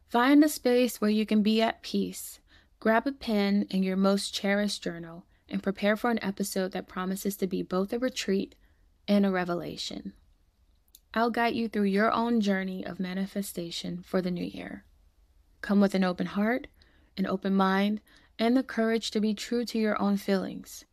Find 0.08 0.42
a 0.42 0.48
space 0.48 1.00
where 1.00 1.10
you 1.10 1.26
can 1.26 1.42
be 1.42 1.60
at 1.60 1.82
peace. 1.82 2.40
Grab 2.80 3.06
a 3.06 3.12
pen 3.12 3.66
and 3.70 3.84
your 3.84 3.96
most 3.96 4.34
cherished 4.34 4.82
journal 4.82 5.24
and 5.48 5.62
prepare 5.62 5.96
for 5.96 6.10
an 6.10 6.22
episode 6.22 6.72
that 6.72 6.88
promises 6.88 7.36
to 7.36 7.46
be 7.46 7.62
both 7.62 7.92
a 7.92 7.98
retreat 7.98 8.54
and 9.06 9.26
a 9.26 9.30
revelation. 9.30 10.14
I'll 11.16 11.30
guide 11.30 11.54
you 11.54 11.68
through 11.68 11.84
your 11.84 12.12
own 12.12 12.40
journey 12.40 12.84
of 12.84 12.98
manifestation 12.98 14.02
for 14.04 14.20
the 14.20 14.32
new 14.32 14.44
year. 14.44 14.84
Come 15.60 15.80
with 15.80 15.94
an 15.94 16.02
open 16.02 16.26
heart, 16.26 16.66
an 17.16 17.24
open 17.24 17.54
mind, 17.54 18.00
and 18.36 18.56
the 18.56 18.64
courage 18.64 19.12
to 19.12 19.20
be 19.20 19.32
true 19.32 19.64
to 19.66 19.78
your 19.78 20.00
own 20.02 20.16
feelings. 20.16 20.84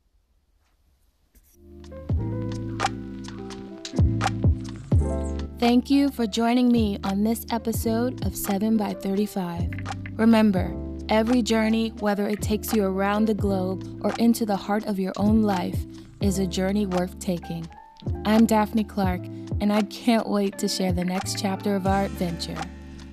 Thank 5.57 5.89
you 5.89 6.09
for 6.09 6.27
joining 6.27 6.71
me 6.71 6.99
on 7.03 7.23
this 7.23 7.47
episode 7.49 8.23
of 8.23 8.35
7 8.35 8.77
by 8.77 8.93
35. 8.93 9.71
Remember, 10.13 10.71
every 11.09 11.41
journey, 11.41 11.93
whether 11.99 12.27
it 12.27 12.43
takes 12.43 12.73
you 12.73 12.85
around 12.85 13.25
the 13.25 13.33
globe 13.33 13.99
or 14.03 14.13
into 14.19 14.45
the 14.45 14.55
heart 14.55 14.85
of 14.85 14.99
your 14.99 15.13
own 15.17 15.41
life, 15.41 15.83
is 16.21 16.37
a 16.37 16.45
journey 16.45 16.85
worth 16.85 17.17
taking. 17.17 17.67
I'm 18.25 18.45
Daphne 18.45 18.83
Clark, 18.83 19.21
and 19.61 19.71
I 19.71 19.83
can't 19.83 20.27
wait 20.27 20.57
to 20.57 20.67
share 20.67 20.91
the 20.91 21.05
next 21.05 21.39
chapter 21.39 21.75
of 21.75 21.87
our 21.87 22.05
adventure. 22.05 22.59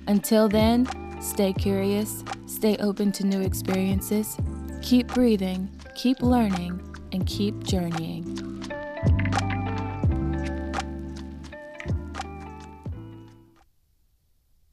Until 0.07 0.49
then, 0.49 0.89
stay 1.21 1.53
curious, 1.53 2.23
stay 2.47 2.75
open 2.77 3.11
to 3.13 3.25
new 3.25 3.41
experiences, 3.41 4.35
keep 4.81 5.07
breathing, 5.13 5.69
keep 5.95 6.21
learning, 6.21 6.81
and 7.11 7.25
keep 7.25 7.63
journeying. 7.63 8.58